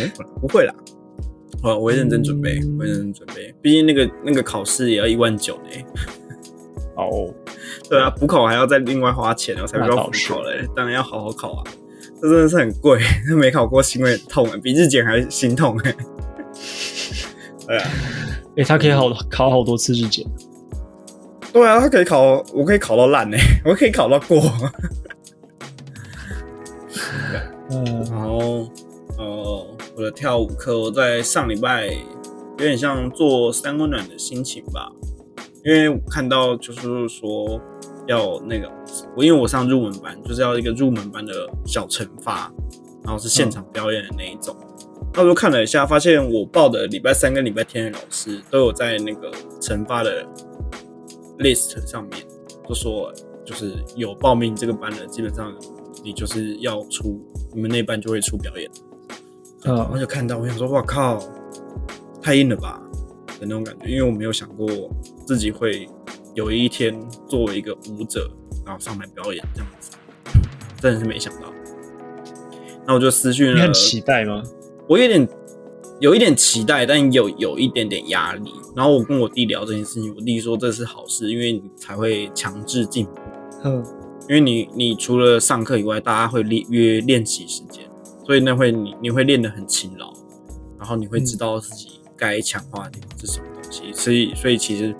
[0.05, 0.73] 有不会啦。
[1.63, 3.51] 我我会认真准备，我会认真准备。
[3.61, 5.69] 毕竟那个那个考试也要一万九呢。
[6.95, 7.33] 哦，
[7.89, 10.67] 对啊，补考还要再另外花钱，我才不要补考嘞。
[10.75, 11.63] 当然要好好考啊，
[12.21, 12.99] 这真的是很贵，
[13.37, 15.95] 没考过心会很痛啊，比日检还心痛哎。
[17.65, 17.89] 对啊，
[18.57, 20.25] 哎、他可以好考好多次日检，
[21.53, 24.41] 对啊，他可以考，我可以考到烂哎，我可以考到过。
[27.69, 28.69] 嗯、然后
[29.17, 34.89] 呃，我的跳舞课我在上礼拜有点像做三温暖的心情吧，
[35.67, 37.59] 因为我看到就是说
[38.07, 38.71] 要那个
[39.17, 41.33] 我因为我上入门班，就是要一个入门班的
[41.65, 42.49] 小惩罚，
[43.03, 44.55] 然后是现场表演的那一种。
[45.13, 50.25] 那我就看了一下，发现我报的礼拜三跟礼拜天的老师都有在那个惩罚的
[51.39, 52.25] list 上面，
[52.65, 53.11] 就说
[53.43, 55.53] 就是有报名这个班的，基本上
[56.01, 57.21] 你就是要出，
[57.53, 58.71] 你们那班就会出表演。
[59.65, 59.89] 啊！
[59.91, 61.21] 我，就看到，我想说，哇靠，
[62.21, 62.81] 太硬了吧
[63.39, 64.67] 的那种感觉，因为我没有想过
[65.25, 65.87] 自己会
[66.33, 68.29] 有一天作为一个舞者，
[68.65, 69.91] 然后上来表演这样子，
[70.81, 71.53] 真的是没想到。
[72.85, 74.41] 那我就私讯了你很，期待吗？
[74.87, 75.27] 我有点
[75.99, 78.51] 有一点期待，但有有一点点压力。
[78.75, 83.11] 然后我跟我弟聊这件事情，我弟说这是好事，因为你才会强制进步。
[83.63, 83.83] 嗯，
[84.29, 87.83] 因为你你除了上课以外，大家会练约练习时间，
[88.25, 90.13] 所以那会你你会练得很勤劳，
[90.77, 94.95] 然后你会知道自己该强化的地方是什么东西，所以所以其实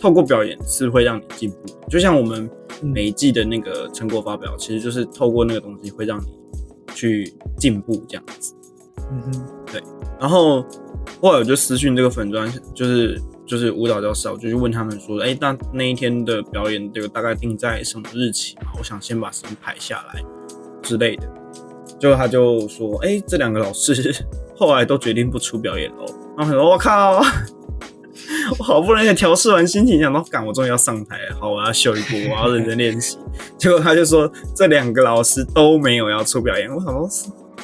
[0.00, 1.56] 透过表演是会让你进步，
[1.88, 2.48] 就像我们
[2.80, 6.26] 每一季的那个成果发表，其实就是透过那个东西会让你
[6.94, 8.54] 去进步这样子。
[9.12, 9.82] 嗯哼，对
[10.20, 10.62] 然后
[11.20, 18.70] 后来我就私讯这个粉砖，就是就是舞蹈教室啊，我就去问他们说，哎，那那一天的表演这个大概定在什么日期嘛？
[18.78, 20.22] 我想先把时间排下来
[20.82, 21.28] 之类的。
[21.98, 24.24] 就他就说，哎，这两个老师
[24.60, 26.04] 后来都决定不出表演喽。
[26.36, 27.22] 然后我说，我靠，
[28.58, 33.16] 我好不容易调试完心情，想到，赶我终于要上台了，好，我要秀一波，我要认真练习。
[33.56, 36.70] 结果他就说，这两个老师都没有要出表演。
[36.70, 37.08] 我想说，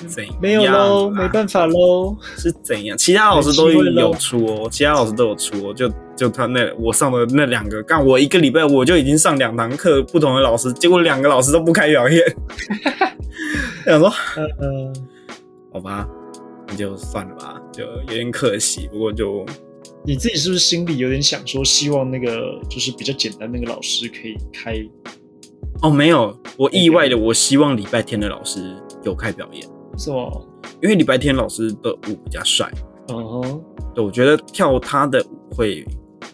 [0.09, 0.35] 怎样？
[0.41, 2.97] 没有喽，没办法喽，是怎样？
[2.97, 12.23] 其他老师都有出哦，其他老师都有出哦，就就他那我上的那两个，干我一个礼拜我就已经上两堂课，不同的老师，结果两个老师都不开表演。
[13.85, 14.11] 想说，
[14.61, 14.95] 嗯，
[15.73, 16.09] 好吧，
[16.69, 18.89] 那就算了吧，就有点可惜。
[18.93, 19.45] 不过就
[20.05, 24.77] 你自己是不是心里有点想说，希望那个就是比较简单那个老师可以开？
[25.83, 29.69] 哦，没有，我意外的，我希望礼拜天的老师有开表演。
[29.99, 30.31] 是吗？
[30.83, 32.71] 因为礼拜天老师的舞比较帅。
[33.09, 33.64] 嗯哼，
[33.95, 35.85] 对，我觉得跳他的舞会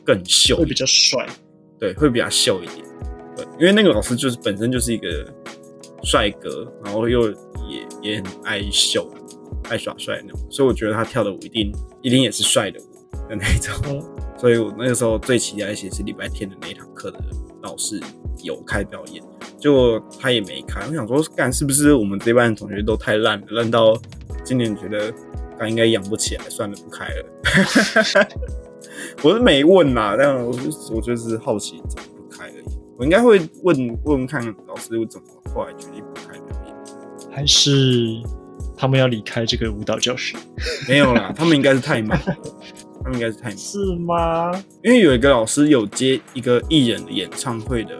[0.04, 1.26] 更秀，会比较帅。
[1.78, 2.86] 对，会比较秀一点。
[3.36, 5.08] 对，因为那个老师就是本身就是一个
[6.02, 7.28] 帅哥，然后又
[7.68, 9.08] 也也很爱秀、
[9.68, 14.02] 爱耍帅那种，所以我觉得他跳的舞一定一定也是帅的舞的那种。
[14.36, 17.18] 所以我那个时候最期待其实是礼拜天的那一堂课的
[17.62, 18.00] 老师
[18.42, 19.22] 有开表演。
[19.58, 23.96] 结果他也没开，我想说，干是不是我们这班同学都太烂了，烂到
[24.42, 25.14] 今年觉得
[25.56, 28.28] 他应该养不起来，算了，不开了。
[29.22, 30.52] 我是没问呐，但我
[30.92, 32.64] 我就是好奇怎么不开而已。
[32.98, 36.74] 我应该会问问看老师我怎么后来决定不开表演，
[37.30, 38.20] 还是
[38.82, 40.34] 他们要离开这个舞蹈教室？
[40.88, 42.18] 没有啦，他们应该是太忙，
[43.04, 43.56] 他们应该是太忙。
[43.56, 44.50] 是吗？
[44.82, 47.96] 因为有一个老师有接一个艺人的演唱会的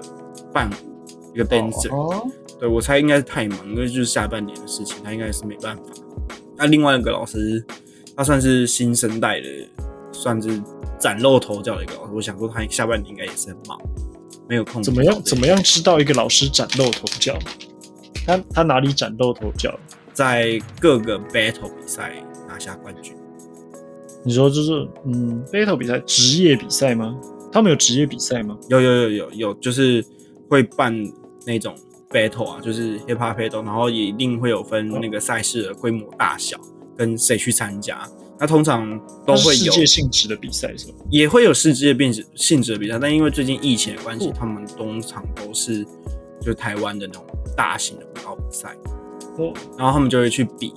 [0.53, 1.33] 伴舞。
[1.33, 1.89] 一个 dancer，
[2.59, 5.83] 对我猜应该是太忙，因为就是下半年的事情，他应该是没办法。
[6.57, 7.65] 那另外一个老师，
[8.17, 9.49] 他算是新生代的，
[10.11, 10.61] 算是
[10.99, 12.13] 崭露头角的一个老师。
[12.13, 13.81] 我想说他下半年应该也是很忙，
[14.49, 14.83] 没有空。
[14.83, 15.23] 怎么样？
[15.23, 17.39] 怎么样知道一个老师崭露头角？
[18.27, 19.79] 他他哪里崭露头角？
[20.13, 22.15] 在各个 battle 比赛
[22.49, 23.15] 拿下冠军。
[24.25, 27.17] 你说就是嗯，battle 比赛职业比赛吗？
[27.53, 28.57] 他们有职业比赛吗？
[28.69, 30.05] 有有有有有，就是
[30.49, 30.95] 会办。
[31.45, 31.75] 那种
[32.09, 36.57] battle 啊，就是 hip hop battle，然后也一定会有分那个赛事的规模大小，
[36.97, 38.09] 跟谁去参加。
[38.39, 38.97] 那通常
[39.27, 40.95] 都会有世界性质的比赛是吗？
[41.11, 45.85] 也会有世界性质性质的比赛，但因为最近疫情的关系，他们通常都是
[46.41, 47.25] 就台湾的那种
[47.57, 48.77] 大型的舞蹈比赛。
[49.39, 50.73] 哦，然后他们就会去比。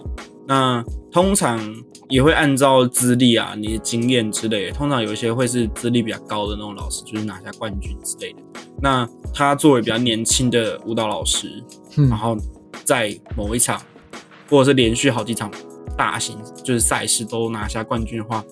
[0.48, 1.60] 那通常
[2.08, 8.40] 也会按照资历啊、你的经验之类，通常有一些会是资历比较高的那种老师，就是拿下冠军之类的。
[8.80, 11.64] 那他作为比较年轻的舞蹈老师，
[11.96, 12.38] 然后
[12.84, 13.82] 在某一场
[14.50, 15.50] 或者是连续好几场
[15.98, 18.44] 大型就是赛事都拿下冠军的话，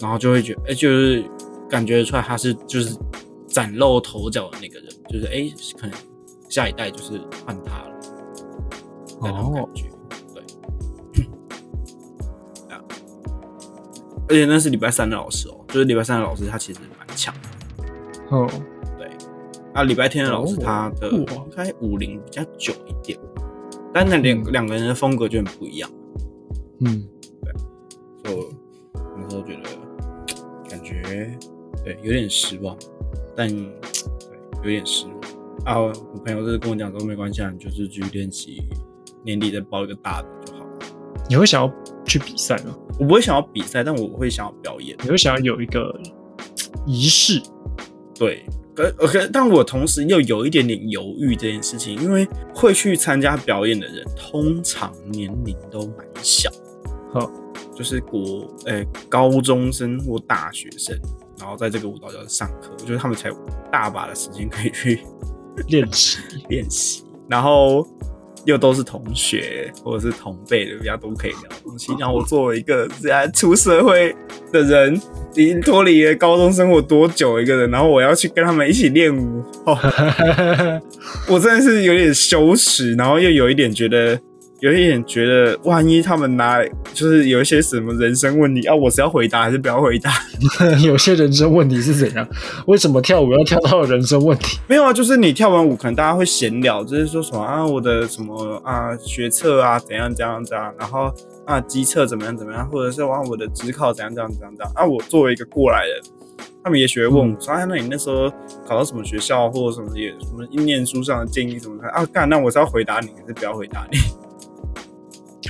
[0.00, 1.24] 然后就会觉得，哎，就是
[1.70, 2.94] 感觉出来他是就是
[3.46, 5.50] 崭露头角的那个人，就是哎，
[5.80, 5.98] 可能
[6.50, 7.97] 下一代就是换他了，
[9.20, 9.90] 那种感觉。
[14.30, 17.48] 而且那是礼拜三的老师哦，就是礼拜三的老师，他其实蛮强的。
[18.28, 18.46] 哦，
[18.98, 19.08] 对。
[19.72, 21.24] 啊，礼拜天的老师，他的应
[21.56, 23.18] 该舞龄比较久一点，
[23.90, 25.90] 但那两两个人的风格就很不一样。
[26.80, 27.08] 嗯，
[27.42, 27.52] 对。
[28.22, 28.52] 就
[29.16, 29.70] 那时候觉得，
[30.68, 31.38] 感觉
[31.82, 32.76] 对有点失望，
[33.34, 33.66] 但对
[34.62, 35.14] 有点失望。
[35.64, 38.62] 啊，我朋友就是跟我讲说，没关系，你就是继续练习，
[39.28, 40.70] 年底再包一个大的就好了。
[41.28, 41.72] 你会想要？
[42.06, 42.74] 去比赛吗？
[42.98, 44.96] 我不会想要比赛，但我会想要表演。
[45.02, 45.94] 你会想要有一个
[46.86, 47.38] 仪式，
[48.14, 48.46] 对。
[48.74, 56.50] 可 OK，但我同时又有一点点犹豫这件事情，因为会去参加表演的人通常年龄都蛮小，
[57.12, 57.30] 好，
[57.74, 60.98] 就是国诶高中生或大学生，
[61.38, 63.36] 然后在这个舞蹈教室上课，我觉得他们才有
[63.70, 65.04] 大把的时间可以去
[65.66, 67.86] 练习 练习，然后。
[68.44, 71.92] 又都是同学或者是同辈的，比较都可以聊东西。
[71.98, 74.14] 然后我作为一个在出社会
[74.52, 75.00] 的人，
[75.34, 79.44] 已经脱离了高中生活多久一个人，然后我要去跟他们一起练舞，
[81.28, 84.18] 我真的是有点羞耻，然后又有一点觉得。
[84.60, 86.60] 有一点觉得，万一他们拿
[86.92, 90.10] 就是有一些什么人生问题啊，我是要回答还是不要回答？
[90.84, 92.28] 有些人生问题是怎样？
[92.66, 94.58] 为什么跳舞要跳到人生问题？
[94.66, 101.12] 没有啊，就是你跳完舞，可能大家会闲聊，就是说什么啊，我的什么啊学测啊怎样怎样怎样，然后
[101.46, 106.00] 啊机测怎么样怎么样，或者是哇我的职考怎样怎样怎样怎样啊，我作为一个过来人，
[106.64, 108.28] 他们也许会问我说，哎，那你那时候
[108.66, 112.04] 考到什么学校，或者什么也什么念书上的建议什么的啊？
[112.06, 113.98] 干，那我是要回答你，还是不要回答你？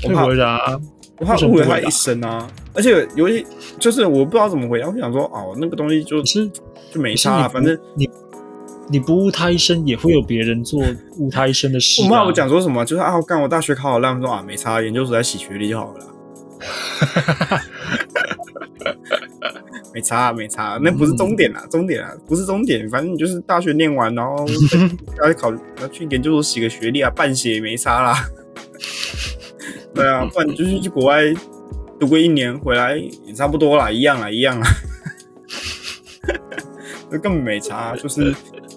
[0.04, 0.80] 我怕会回答，
[1.18, 2.46] 我怕误了他一生啊！
[2.74, 3.44] 而且有一
[3.78, 6.50] 就是我不知道怎么回答，我想说哦，那个东西就可是
[6.92, 8.10] 就没差了，可是你反正你
[8.90, 10.80] 你不误他一生，也会有别人做
[11.18, 12.04] 误他一生的事、啊。
[12.06, 16.06] 我怕我讲说什么，就是啊，我干我大学考好烂，我说啊没差，研究所在洗学历就好了啦。
[19.94, 24.46] 没差啊，没差啊，那不是终点啊，终点啊，不是终点，反正你就是大学念完，然后
[25.26, 28.14] 要考要去研究所洗个学历啊，半写也没差啦。
[29.98, 31.24] 对啊，不然你就是去国外
[31.98, 34.66] 读个一年回来也差不多啦，一样啦，一样啦。
[37.10, 38.32] 那根本没差，就是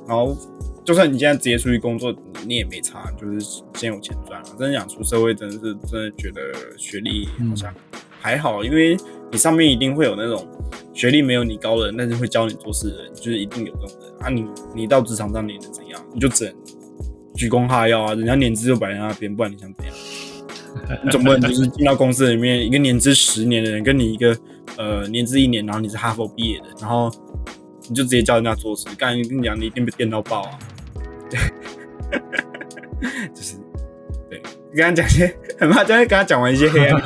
[0.08, 0.36] 然后
[0.84, 2.12] 就算你现在直接出去工作，
[2.48, 4.48] 你也没差，就是先有钱赚了。
[4.58, 6.42] 真的想出社会，真的是真的觉得
[6.76, 7.72] 学历好像
[8.20, 8.98] 还好，因为
[9.32, 10.48] 你上面一定会有那种
[10.92, 14.44] 学历没有你高的人，但是会教你做事的人，就是一定有这种人啊你。
[14.74, 16.04] 你到职场上你能怎样？
[16.14, 16.56] 你就只能
[17.36, 19.94] 鞠躬哈腰啊，人家年资就摆在那边，不然你想怎样？
[21.04, 24.38] 你总不能就是进到公司里面，一个年资十年的人跟你一个
[24.78, 27.12] 呃年资一年，然后你是哈佛毕业的，然后
[27.90, 30.60] 你就直接教人家做事，干跟你讲，你一定被电到爆啊！
[31.30, 31.40] 对
[33.34, 33.56] 就是
[34.30, 34.42] 对，
[34.76, 37.02] 跟他讲些很怕，就会跟他讲完一些黑暗。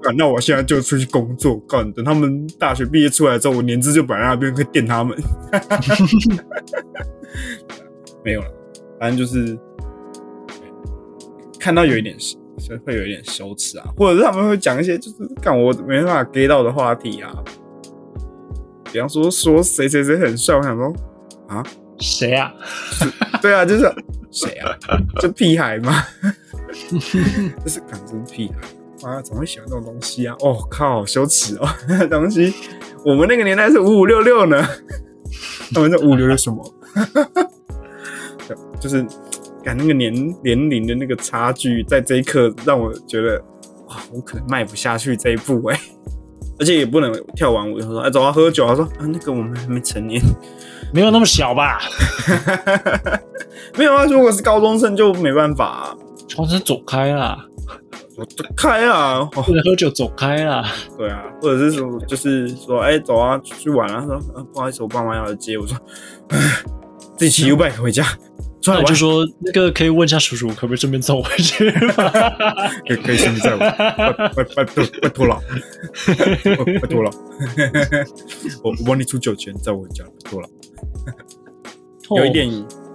[0.00, 5.16] 干 那我现在就出去工作，干等他们大学毕业出来之后，我年资就摆在那边，可以电他们。
[8.24, 8.46] 没有了，
[8.98, 9.58] 反正就是
[11.58, 12.14] 看到有一点
[12.86, 17.32] 会有一点羞耻啊，或者是他们会讲一些就是干我没办法 get 到的话题啊。
[18.92, 20.92] 比方说说谁谁谁很帅，我想说
[21.46, 21.64] 啊，
[21.98, 22.52] 谁啊？
[23.40, 23.92] 对啊，就是
[24.30, 24.76] 谁啊？
[25.20, 26.02] 这屁孩吗，
[27.64, 28.50] 就是感真屁
[29.02, 30.34] 孩啊，怎么会喜欢这种东西啊？
[30.40, 31.68] 哦靠，好羞耻哦，
[32.10, 32.52] 东西
[33.04, 34.60] 我们那个年代是五五六六呢，
[35.72, 36.74] 他们这五五六六什么？
[38.80, 39.06] 就是
[39.62, 43.42] 感那个年年龄的那个差距，在这一刻让我觉得
[43.88, 45.80] 哇，我可能迈不下去这一步哎、
[46.58, 50.22] 而且也不能跳完舞以后说哎走啊喝酒啊，说啊那个我们还没成年，
[50.92, 51.78] 没有那么小吧？
[53.76, 55.96] 没有啊，如果是高中生就没办法、啊，
[56.28, 57.38] 床生走开啦，
[58.16, 59.28] 我走开啊，哦。
[59.32, 60.66] 不能喝酒，走开啦。
[60.96, 65.56] 对啊，或者是说就是说哎、走啊出去玩啊，说、啊、不好意思我爸妈要来接。
[65.58, 65.76] 我说，
[66.28, 66.38] 唉
[67.16, 68.04] 自己骑 U bike 回家，
[68.66, 72.10] 那你就说那个可以问一下叔叔，可不可以顺便送我回去 吗？
[72.86, 74.64] 可以可以先载我，拜拜拜拜
[75.02, 75.40] 拜托了，
[76.04, 77.10] 拜拜托了，
[78.62, 80.48] 我我帮你出酒钱，在我回家，拜托了。
[82.16, 82.48] 有一点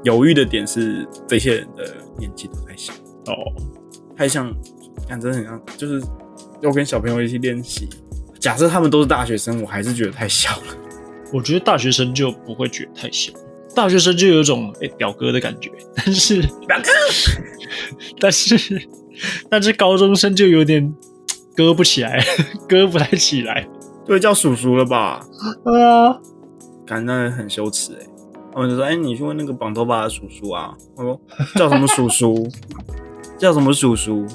[0.03, 2.93] 犹豫的点是，这些人的年纪都太小，
[3.27, 3.33] 哦，
[4.15, 4.53] 太像，
[5.07, 6.05] 看真的很像，就是
[6.61, 7.87] 要跟小朋友一起练习。
[8.39, 10.63] 假设他们都是大学生，我还是觉得太小了。
[11.33, 13.31] 我觉得大学生就不会觉得太小，
[13.75, 16.89] 大学生就有一种哎、表哥的感觉， 但是表哥，
[18.19, 18.87] 但是
[19.49, 20.93] 但是高中生就有点
[21.55, 22.23] 割不起来，
[22.67, 23.67] 割不太起来。
[24.05, 25.19] 对，叫叔叔了吧？
[25.63, 26.17] 对啊，
[26.85, 28.05] 感觉很羞耻哎、
[28.53, 31.19] 他们就说：“哎、你去问那个绑头发的叔叔啊。”我说
[31.57, 32.47] ：“叫什么叔叔？
[33.37, 34.25] 叫什么叔叔？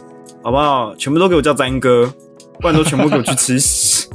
[0.42, 0.94] 好不好？
[0.96, 2.12] 全部都给我叫詹哥，
[2.60, 4.08] 不然都全部给我去吃屎。”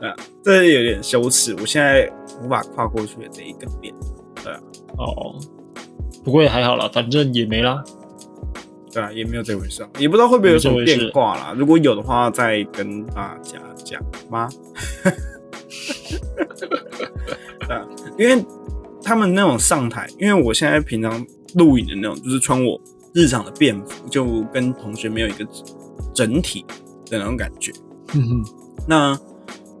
[0.00, 2.10] 啊，这有点羞耻，我现在
[2.42, 3.94] 无法跨过去的这一个点。
[4.44, 4.60] 对啊
[4.98, 5.34] 哦，
[6.24, 7.82] 不过也还好啦，反正也没啦。
[8.92, 11.54] 对啊，也没有这回事啊，也不知道会不会有什么变化啦。
[11.56, 14.48] 如果有的话，再跟大家讲吗？
[17.66, 17.86] 对啊，
[18.18, 18.44] 因为
[19.02, 21.24] 他们那种上台，因为我现在平常
[21.54, 22.80] 录影的那种，就是穿我
[23.12, 25.46] 日常的便服，就跟同学没有一个
[26.14, 26.64] 整体
[27.10, 27.72] 的那种感觉。
[28.14, 28.44] 嗯哼，
[28.86, 29.18] 那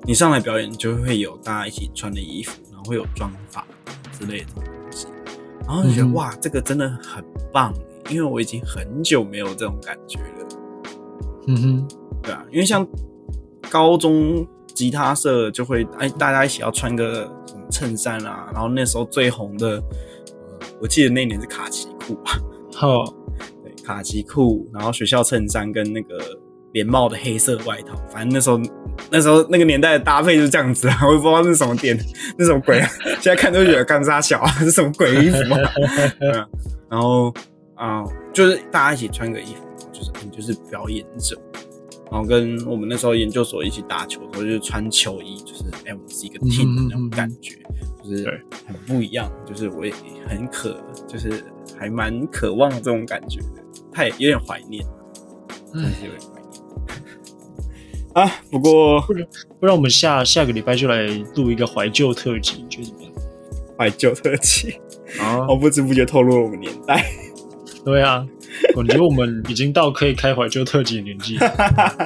[0.04, 3.66] 你上来表演，就会有大家一起穿的衣服，然后会有妆发
[4.18, 5.06] 之类的东西，
[5.66, 7.22] 然后就觉得、嗯哇，这个真的很
[7.52, 7.74] 棒，
[8.08, 10.48] 因为我已经很久没有这种感觉了。
[11.46, 11.88] 嗯哼，
[12.22, 12.86] 对啊，因为像
[13.70, 19.82] 高中吉他社就会哎，大家一起要穿个什么衬衫啊，然后那时候最红的，
[20.60, 22.40] 呃，我记得那年是卡其裤吧，
[22.74, 23.04] 好，
[23.62, 26.18] 对，卡其裤，然后学校衬衫跟那个
[26.78, 28.60] 连帽的黑色外套，反正那时候
[29.10, 31.98] 那时候那个年代的搭配就是这样子啊，我也不知道那是什么点，
[32.38, 32.88] 那什么鬼啊，
[33.20, 35.38] 现在看都觉得干啥小啊，是什么鬼衣服
[36.88, 37.34] 然后
[37.74, 41.36] 啊、就是大家一起穿个衣服，就是你就是表演者，
[42.10, 47.56] 然后跟我们那时候研究所一起打球的时候，就是穿球衣，就是哎、我们是一个 team 的那种感觉，
[48.02, 48.24] 就是
[48.66, 49.92] 很不一样，就是我也
[50.26, 51.44] 很渴，就是
[51.78, 53.62] 还蛮渴望这种感觉的，
[53.92, 54.84] 太有点怀念，
[55.72, 56.27] 真的是有点怀念。
[58.18, 59.00] 啊，不过
[59.60, 61.06] 不然我们下下个礼拜就来
[61.36, 63.12] 录一个怀旧特辑，你觉得怎么样？
[63.78, 64.74] 怀旧特辑，
[65.20, 67.04] 啊 我不知不觉透露了我们年代。
[67.84, 68.26] 对啊，
[68.74, 71.38] 我觉得我们已经到可以开怀旧特辑的年纪。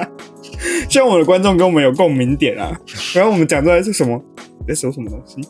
[0.87, 2.79] 希望我的观众跟我们有共鸣点啊！
[3.15, 4.21] 然后我们讲出来是什么？
[4.67, 5.41] 在说什么东西？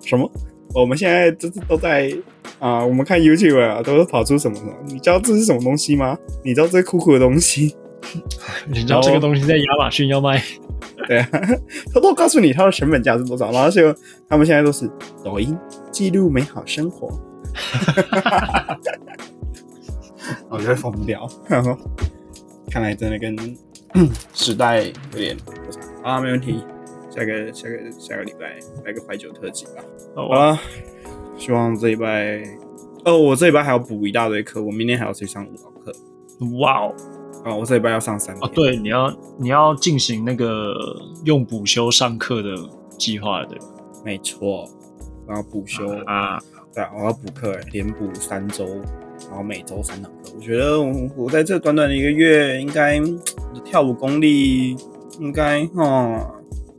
[0.08, 0.30] 什么？
[0.74, 2.10] 我们现在就是都在
[2.58, 4.72] 啊，我们看 YouTube 啊，都是跑出什么什么？
[4.86, 6.16] 你知道这是什么东西吗？
[6.44, 7.74] 你知道这酷酷的东西？
[8.66, 10.42] 你知道这个东西在亚马逊要卖？
[11.06, 11.28] 对啊，
[11.92, 13.94] 偷偷告诉你它的成本价是多少，然后就
[14.28, 14.90] 他们现在都是
[15.24, 15.56] 抖音
[15.90, 17.08] 记录美好生活，
[20.48, 21.28] 我就会疯掉。
[22.70, 23.36] 看来真的跟
[24.32, 25.36] 时代有点
[26.02, 26.64] 啊，没问题。
[27.10, 29.82] 下个下个下个礼拜来个怀旧特辑吧。
[30.14, 30.58] 好啊，
[31.36, 32.42] 希望这一拜
[33.04, 35.92] 哦，我这礼拜还要补一大堆课，我明天还要去上舞蹈课。
[36.60, 36.94] 哇哦！
[37.44, 40.74] 啊，我这礼拜要上三哦，对，你要你要进行那个
[41.24, 42.54] 用补休上课的
[42.96, 43.64] 计划，对吧？
[44.04, 44.68] 没错，
[45.26, 46.40] 我要补休啊，
[46.72, 48.64] 对，我要补课，连补三周，
[49.28, 50.32] 然后每周三堂课。
[50.36, 53.00] 我觉得我我在这短短的一个月，应该
[53.64, 54.76] 跳舞功力
[55.18, 56.34] 应该哦，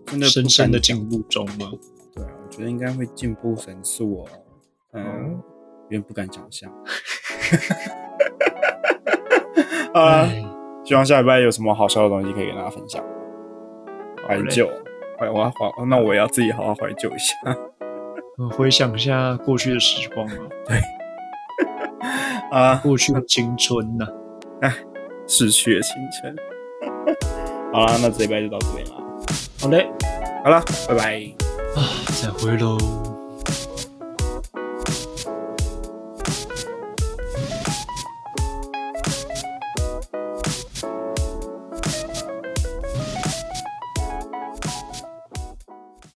[0.06, 1.72] 真的深深的进步中吗？
[2.16, 4.26] 对啊，我觉得应该会进步神速哦。
[4.94, 5.42] 嗯，
[5.84, 6.72] 有点不敢想象。
[9.94, 10.30] 啊。
[10.84, 13.04] 希望下礼拜有什么好笑的东西可以跟大家分享。
[14.28, 14.70] 怀旧，
[15.20, 17.36] 怀我要怀，那我也要自己好好怀旧一下，
[18.52, 20.36] 回想一下过去的时光啊。
[20.66, 20.82] 对，
[22.52, 24.08] 啊，过去的青春呐，
[24.62, 24.74] 哎，
[25.28, 26.36] 逝去的青春。
[27.74, 28.94] 好了，那这一拜就到这边了。
[29.62, 29.90] 好嘞，
[30.44, 31.22] 好了，拜拜。
[31.76, 31.80] 啊，
[32.22, 33.13] 再会喽。